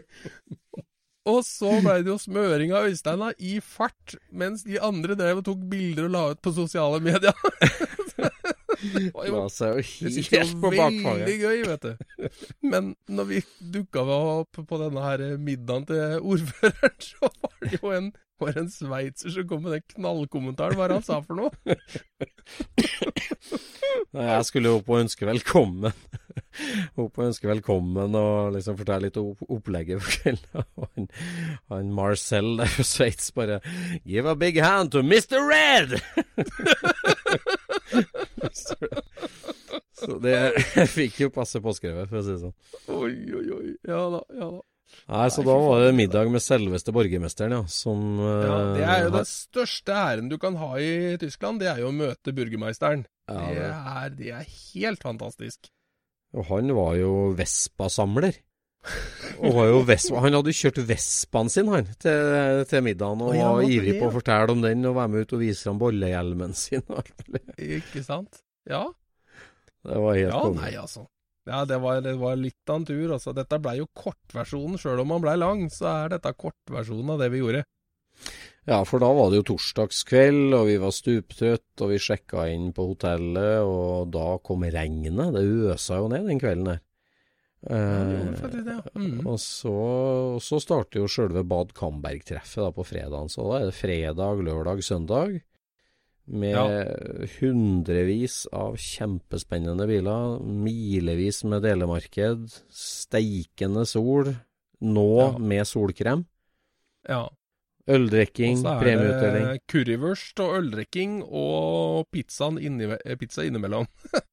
[1.30, 5.46] og så blei det jo smøring av Øystein i fart, mens de andre drev og
[5.50, 7.36] tok bilder og la ut på sosiale medier.
[8.80, 11.04] Det var jo, det helt på bakfanget.
[11.04, 11.92] Veldig gøy, vet du.
[12.72, 13.42] Men når vi
[13.74, 18.10] dukka opp på denne her middagen til ordføreren, så var det jo en,
[18.40, 20.78] var en sveitser som kom med den knallkommentaren.
[20.78, 21.50] Hva er det han sa for noe?
[24.16, 25.92] Jeg skulle opp og ønske velkommen.
[27.00, 30.64] Opp og ønske velkommen og liksom fortelle litt om opplegget for kvelden.
[30.80, 31.08] Og han,
[31.72, 33.60] han Marcel der fra Sveits bare
[34.04, 35.38] Give a big hand to Mr.
[35.46, 35.98] Red!
[40.00, 40.38] Så det
[40.96, 42.56] fikk jo passe påskrevet, for å si det sånn.
[42.96, 43.70] Oi, oi, oi.
[43.88, 44.60] Ja da, ja da.
[45.06, 49.12] Nei, så da var det middag med selveste borgermesteren, ja, som Ja, det er jo
[49.12, 53.04] uh, den største æren du kan ha i Tyskland, det er jo å møte burgermeisteren.
[53.30, 55.70] Ja, det, det, er, det er helt fantastisk.
[56.34, 58.38] Og han var jo Vespa-samler.
[59.40, 63.62] Og var jo Vespa, han hadde kjørt Vespaen sin han, til, til middagen, og var
[63.64, 66.84] ivrig på å fortelle om den og være med ut og vise fram bollehjelmen sin.
[67.56, 68.42] Ikke sant?
[68.68, 68.86] Ja.
[69.86, 70.60] Det var helt ja, konge.
[70.60, 71.06] Nei, altså.
[71.48, 73.14] Ja, det var, det var litt av en tur.
[73.16, 73.32] Altså.
[73.36, 74.76] Dette blei jo kortversjonen.
[74.80, 77.64] Sjøl om han blei lang, så er dette kortversjonen av det vi gjorde.
[78.68, 82.68] Ja, for da var det jo torsdagskveld, og vi var stuptrøtt, og vi sjekka inn
[82.76, 85.32] på hotellet, og da kom regnet.
[85.34, 86.82] Det øsa jo ned den kvelden der.
[87.60, 89.26] Eh, mm.
[89.28, 89.76] Og så,
[90.40, 93.28] så starter jo sjølve Bad Kamberg-treffet på fredagen.
[93.32, 95.40] Så da er det fredag, lørdag, søndag
[96.30, 96.64] med ja.
[97.40, 104.32] hundrevis av kjempespennende biler, milevis med delemarked, steikende sol,
[104.80, 105.28] nå ja.
[105.42, 106.24] med solkrem.
[107.08, 107.26] Ja.
[107.90, 109.46] Øldrikking, premieutdeling.
[109.56, 113.88] Det currywurst og øldrikking og pizza innimellom.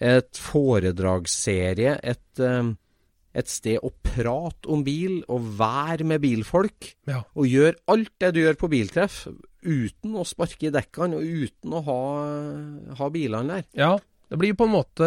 [0.00, 1.98] Et foredragsserie.
[2.02, 2.42] Et,
[3.38, 6.92] et sted å prate om bil og være med bilfolk.
[7.08, 7.22] Ja.
[7.38, 9.24] Og gjøre alt det du gjør på biltreff,
[9.62, 12.00] uten å sparke i dekkene og uten å ha,
[12.98, 13.68] ha bilene der.
[13.78, 13.92] Ja,
[14.28, 15.06] det blir jo på en måte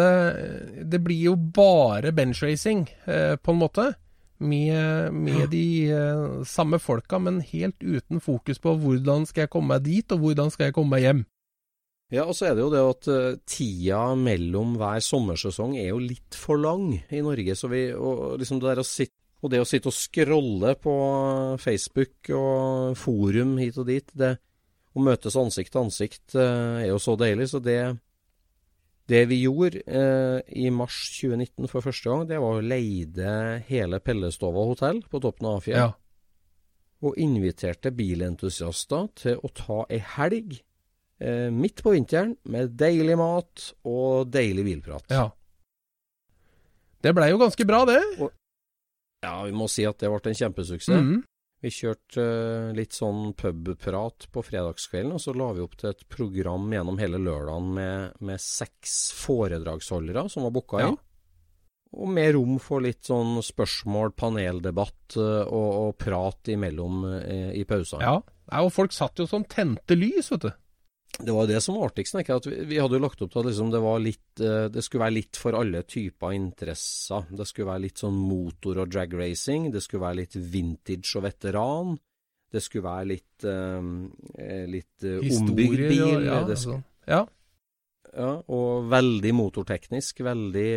[0.82, 3.92] Det blir jo bare benchracing, eh, på en måte.
[4.42, 9.76] Med, med de eh, samme folka, men helt uten fokus på hvordan skal jeg komme
[9.76, 11.20] meg dit, og hvordan skal jeg komme meg hjem.
[12.12, 16.00] Ja, og så er det jo det at eh, tida mellom hver sommersesong er jo
[16.02, 17.56] litt for lang i Norge.
[17.56, 20.92] Så vi, og liksom det der å sitte og det å sitte og scrolle på
[21.58, 24.36] Facebook og forum hit og dit, det
[24.94, 27.48] å møtes ansikt til ansikt eh, er jo så deilig.
[27.50, 27.80] Så det,
[29.10, 33.32] det vi gjorde eh, i mars 2019 for første gang, det var å leide
[33.66, 35.88] hele Pellestova hotell på toppen av Afjell.
[35.88, 35.90] Ja.
[37.02, 40.60] Og inviterte bilentusiaster til å ta ei helg
[41.22, 45.06] eh, midt på vinteren med deilig mat og deilig bilprat.
[45.14, 45.28] ja.
[47.02, 47.98] Det blei jo ganske bra, det.
[49.24, 51.00] Ja, vi må si at det ble en kjempesuksess.
[51.02, 51.22] Mhm.
[51.62, 56.00] Vi kjørte eh, litt sånn pubprat på fredagskvelden, og så la vi opp til et
[56.10, 60.88] program gjennom hele lørdagen med, med seks foredragsholdere som var booka Ja.
[60.90, 60.98] inn.
[61.92, 67.62] Og med rom for litt sånn spørsmål, paneldebatt eh, og, og prat imellom eh, i
[67.68, 68.02] pausene.
[68.02, 68.16] Ja.
[68.62, 70.50] Og folk satt jo som tente lys, vet du.
[71.18, 72.14] Det var det som var artigst.
[72.46, 75.04] vi, vi hadde jo lagt opp til at liksom det, var litt, eh, det skulle
[75.04, 77.26] være litt for alle typer interesser.
[77.30, 79.70] Det skulle være litt sånn motor- og dragracing.
[79.74, 81.92] Det skulle være litt vintage og veteran.
[82.52, 86.02] Det skulle være litt, eh, litt ombygd bil.
[86.02, 86.84] og- ja, skulle, sånn.
[87.06, 87.26] ja.
[88.16, 90.24] ja, og veldig motorteknisk.
[90.24, 90.68] Veldig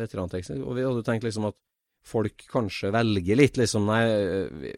[0.00, 0.64] veteranteknisk.
[0.64, 1.56] Og vi hadde tenkt liksom at
[2.04, 4.02] folk kanskje velger litt liksom Nei,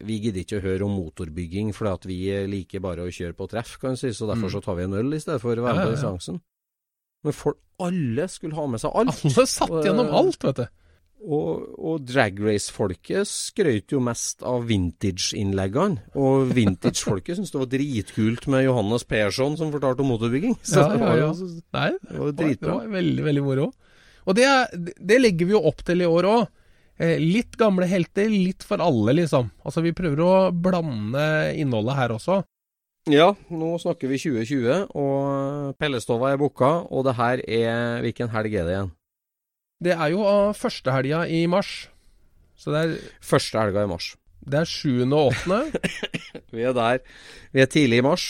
[0.07, 3.49] vi- gidder ikke å høre om motorbygging fordi at vi liker bare å kjøre på
[3.51, 4.55] treff, kan du si, så derfor Mm.
[4.55, 6.39] så tar vi en øl i stedet for å være med på distansen.
[7.23, 9.25] Men folk, alle skulle ha med seg alt.
[9.25, 10.67] Alle satt gjennom eh, alt, vet du.
[11.27, 15.97] Og, og dragrace-folket skrøt jo mest av vintage-innleggene.
[16.15, 20.55] Og vintage-folket syntes det var dritkult med Johannes Persson som fortalte om motorbygging.
[20.63, 21.31] Så Ja, det var ja.
[21.73, 23.71] Nei, det var det var veldig, veldig moro.
[24.27, 24.45] Og det,
[24.99, 26.47] det legger vi jo opp til i år òg.
[26.99, 29.51] Eh, litt gamle helter, litt for alle, liksom.
[29.65, 31.25] Altså, vi prøver å blande
[31.59, 32.39] innholdet her også.
[33.07, 38.57] Ja, nå snakker vi 2020, og Pellestova er booka, og det her er Hvilken helg
[38.57, 38.89] er det igjen?
[39.79, 41.87] Det er jo av første helga i mars.
[42.57, 44.15] Så det er, Første helga i mars.
[44.41, 45.81] det er sjuende og åttende.
[46.55, 46.99] Vi er der.
[47.53, 48.25] Vi er tidlig i mars.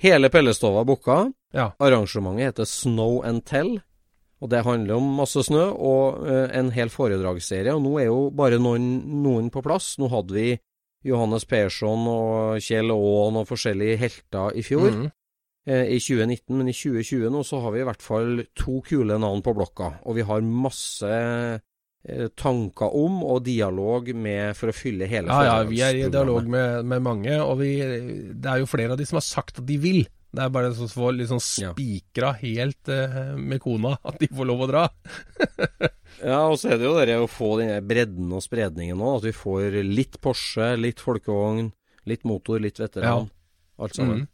[0.00, 1.18] Hele Pellestova er booka.
[1.54, 1.70] Ja.
[1.80, 3.78] Arrangementet heter Snow and Tell,
[4.40, 7.74] og det handler om masse snø og eh, en hel foredragsserie.
[7.76, 8.88] Og nå er jo bare noen,
[9.20, 9.94] noen på plass.
[10.00, 10.48] Nå hadde vi
[11.06, 14.88] Johannes Persson og Kjell Aaen og forskjellige helter i fjor.
[14.96, 15.08] Mm.
[15.68, 19.20] eh, i 2019, men i 2020 nå så har vi i hvert fall to kule
[19.20, 19.92] navn på blokka.
[20.08, 25.58] Og vi har masse eh, tanker om og dialog med for å fylle hele Ja,
[25.60, 29.00] ja, vi er i dialog med, med mange, og vi, det er jo flere av
[29.00, 30.02] de som har sagt at de vil.
[30.30, 34.66] Det er bare så få liksom spikra helt eh, med kona at de får lov
[34.66, 34.84] å dra.
[36.20, 39.14] Ja, og så er det jo det å få den bredden og spredningen nå.
[39.16, 41.70] At vi får litt Porsche, litt folkevogn,
[42.10, 43.30] litt motor, litt veteran.
[43.80, 44.26] Alt sammen.
[44.26, 44.28] Mm.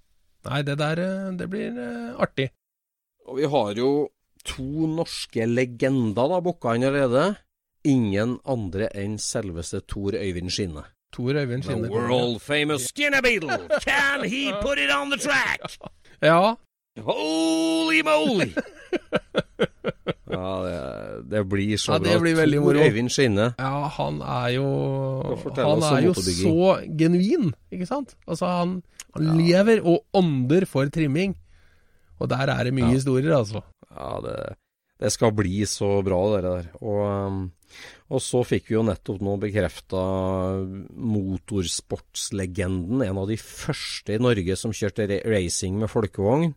[0.49, 2.49] Nei, det der eh, det blir eh, artig.
[3.26, 3.90] Og vi har jo
[4.47, 7.28] to norske legender da booka inn allerede.
[7.86, 10.88] Ingen andre enn selveste Tor Øyvind Skinne.
[11.12, 11.88] Tor Øyvind Skinner.
[11.88, 13.48] The world famous Skinner Beetle.
[13.88, 15.61] Can he put it on the track?
[16.22, 16.54] Ja,
[16.98, 18.50] Holy moly!
[20.30, 22.20] ja, det, det blir så Ja, det bra.
[22.24, 22.84] blir veldig Tor moro.
[22.86, 23.46] Øyvind Skinne.
[23.59, 24.66] ja han er jo
[25.57, 28.16] Han er jo så genuin, ikke sant?
[28.26, 28.82] Altså, han,
[29.16, 31.36] han lever og ånder for trimming.
[32.18, 32.94] Og der er det mye Ja.
[32.96, 33.61] historier, altså.
[33.92, 34.57] Ja, det,
[35.00, 36.64] det skal bli så bra, det der.
[36.80, 37.52] Og, um,
[38.07, 40.00] og så fikk vi jo nettopp nå bekrefta
[40.94, 46.52] motorsportslegenden, en av de første i Norge som kjørte racing med folkevogn.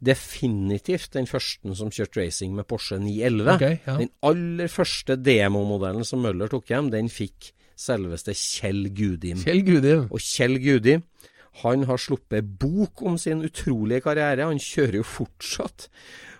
[0.00, 3.52] Definitivt den første som kjørte racing med Porsche 911.
[3.58, 3.98] Okay, ja.
[4.00, 9.42] Den aller første demomodellen som Møller tok hjem, den fikk selveste Kjell Gudim.
[9.44, 10.06] Kjell Gudim.
[10.08, 11.04] Og Kjell Gudim,
[11.62, 14.48] han har sluppet bok om sin utrolige karriere.
[14.48, 15.88] Han kjører jo fortsatt.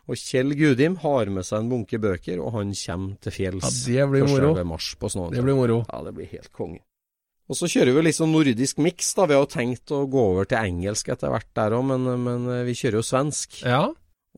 [0.04, 4.04] Og Kjell Gudim har med seg en bunke bøker, og han kommer til fjells ja,
[4.04, 4.52] det blir moro.
[4.68, 5.78] mars på Det blir moro.
[5.88, 6.82] Ja, det blir helt konge.
[7.48, 9.26] Og så kjører vi litt sånn nordisk miks, da.
[9.28, 12.46] Vi har jo tenkt å gå over til engelsk etter hvert der òg, men, men,
[12.64, 13.58] vi kjører jo svensk.
[13.64, 13.82] Ja.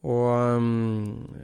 [0.06, 0.26] Og
[0.58, 1.36] um,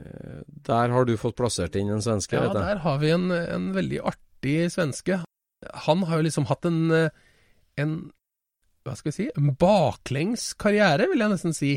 [0.67, 2.59] der har du fått plassert inn en svenske, ja, vet jeg.
[2.59, 5.21] Ja, der har vi en, en, veldig artig svenske.
[5.87, 6.81] Han har jo liksom hatt en,
[7.79, 7.95] en
[8.83, 11.73] hva skal vi si, en baklengs karriere, vil jeg nesten si.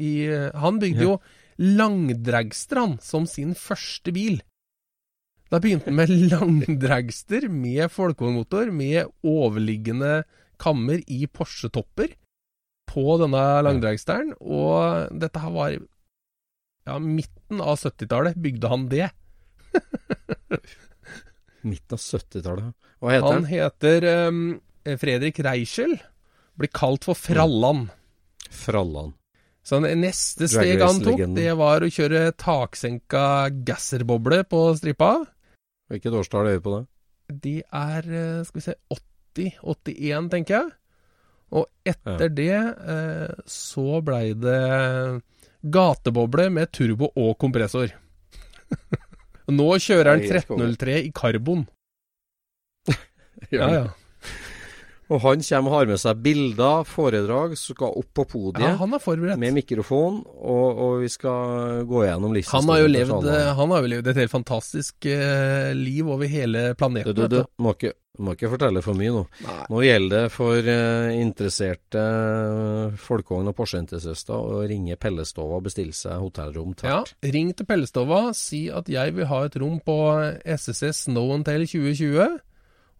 [0.00, 0.10] I,
[0.56, 1.16] han bygde jo
[1.60, 4.40] Langdragstrand som sin første bil.
[5.50, 10.22] Da begynte han med langdragster med folkevognmotor, med overliggende
[10.60, 12.14] kammer i Porsche-topper
[12.90, 15.76] på denne langdragsteren, og dette her var
[16.88, 19.10] ja, midten av 70-tallet bygde han det.
[21.70, 22.74] midten av 70-tallet.
[23.00, 23.36] Hva heter han?
[23.36, 24.42] Han heter um,
[25.00, 25.98] Fredrik Reichel.
[26.58, 27.88] Blir kalt for Frallan.
[28.50, 29.14] Frallan.
[29.66, 33.24] Så neste steg han tok, det var å kjøre taksenka
[33.66, 35.12] gasserboble på stripa.
[35.92, 36.82] Hvilket årstall er vi på det?
[37.44, 38.76] De er, eh, skal vi se,
[39.36, 40.70] 80-81, tenker jeg.
[41.50, 42.34] Og etter ja.
[42.40, 42.58] det
[42.94, 44.60] eh, så blei det
[45.60, 47.92] gateboble med turbo og kompressor.
[49.60, 51.66] Nå kjører han 1303 i karbon.
[53.56, 53.84] ja, ja.
[55.10, 58.94] Og han kommer og har med seg bilder, foredrag, skal opp på podiet ja, han
[58.94, 59.40] er forberedt.
[59.42, 62.54] med mikrofon, og, og vi skal gå gjennom listen.
[62.54, 63.26] Han har jo levd,
[63.58, 67.16] han har jo levd et helt fantastisk uh, liv over hele planeten.
[67.16, 67.92] Du, du, du må, ikke,
[68.22, 69.26] må, ikke, fortelle for mye nå.
[69.48, 69.58] Nei.
[69.74, 75.96] Nå gjelder det for uh, interesserte uh, folkevogn- og Porsche-entusiaster å ringe Pellestova og bestille
[75.96, 77.16] seg hotellrom tvert.
[77.18, 80.02] Ja, ring til Pellestova, si at jeg vil ha et rom på
[80.46, 82.44] SSS Snow Tail 2020,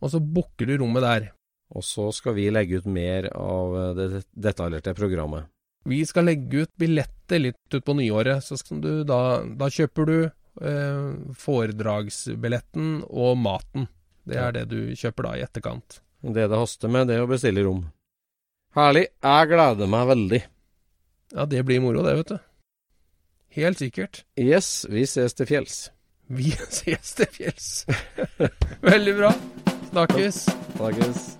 [0.00, 1.36] og så booker du rommet der.
[1.70, 5.46] Og så skal vi legge ut mer av det detaljerte programmet.
[5.84, 11.06] Vi skal legge ut billetter litt utpå nyåret, så du da, da, kjøper du eh,
[11.40, 13.88] foredragsbilletten og maten.
[14.28, 16.02] Det er det du kjøper da i etterkant.
[16.20, 17.86] Det det haster med, det er å bestille rom.
[18.76, 19.08] Herlig.
[19.24, 20.42] Jeg gleder meg veldig.
[21.32, 22.38] Ja, det blir moro, det, vet du.
[23.56, 24.24] Helt sikkert.
[24.38, 25.80] Yes, vi ses til fjells.
[26.30, 27.72] Vi ses til fjells.
[28.84, 29.34] Veldig bra.
[29.90, 30.44] Snakkes.
[30.76, 31.39] Snakkes.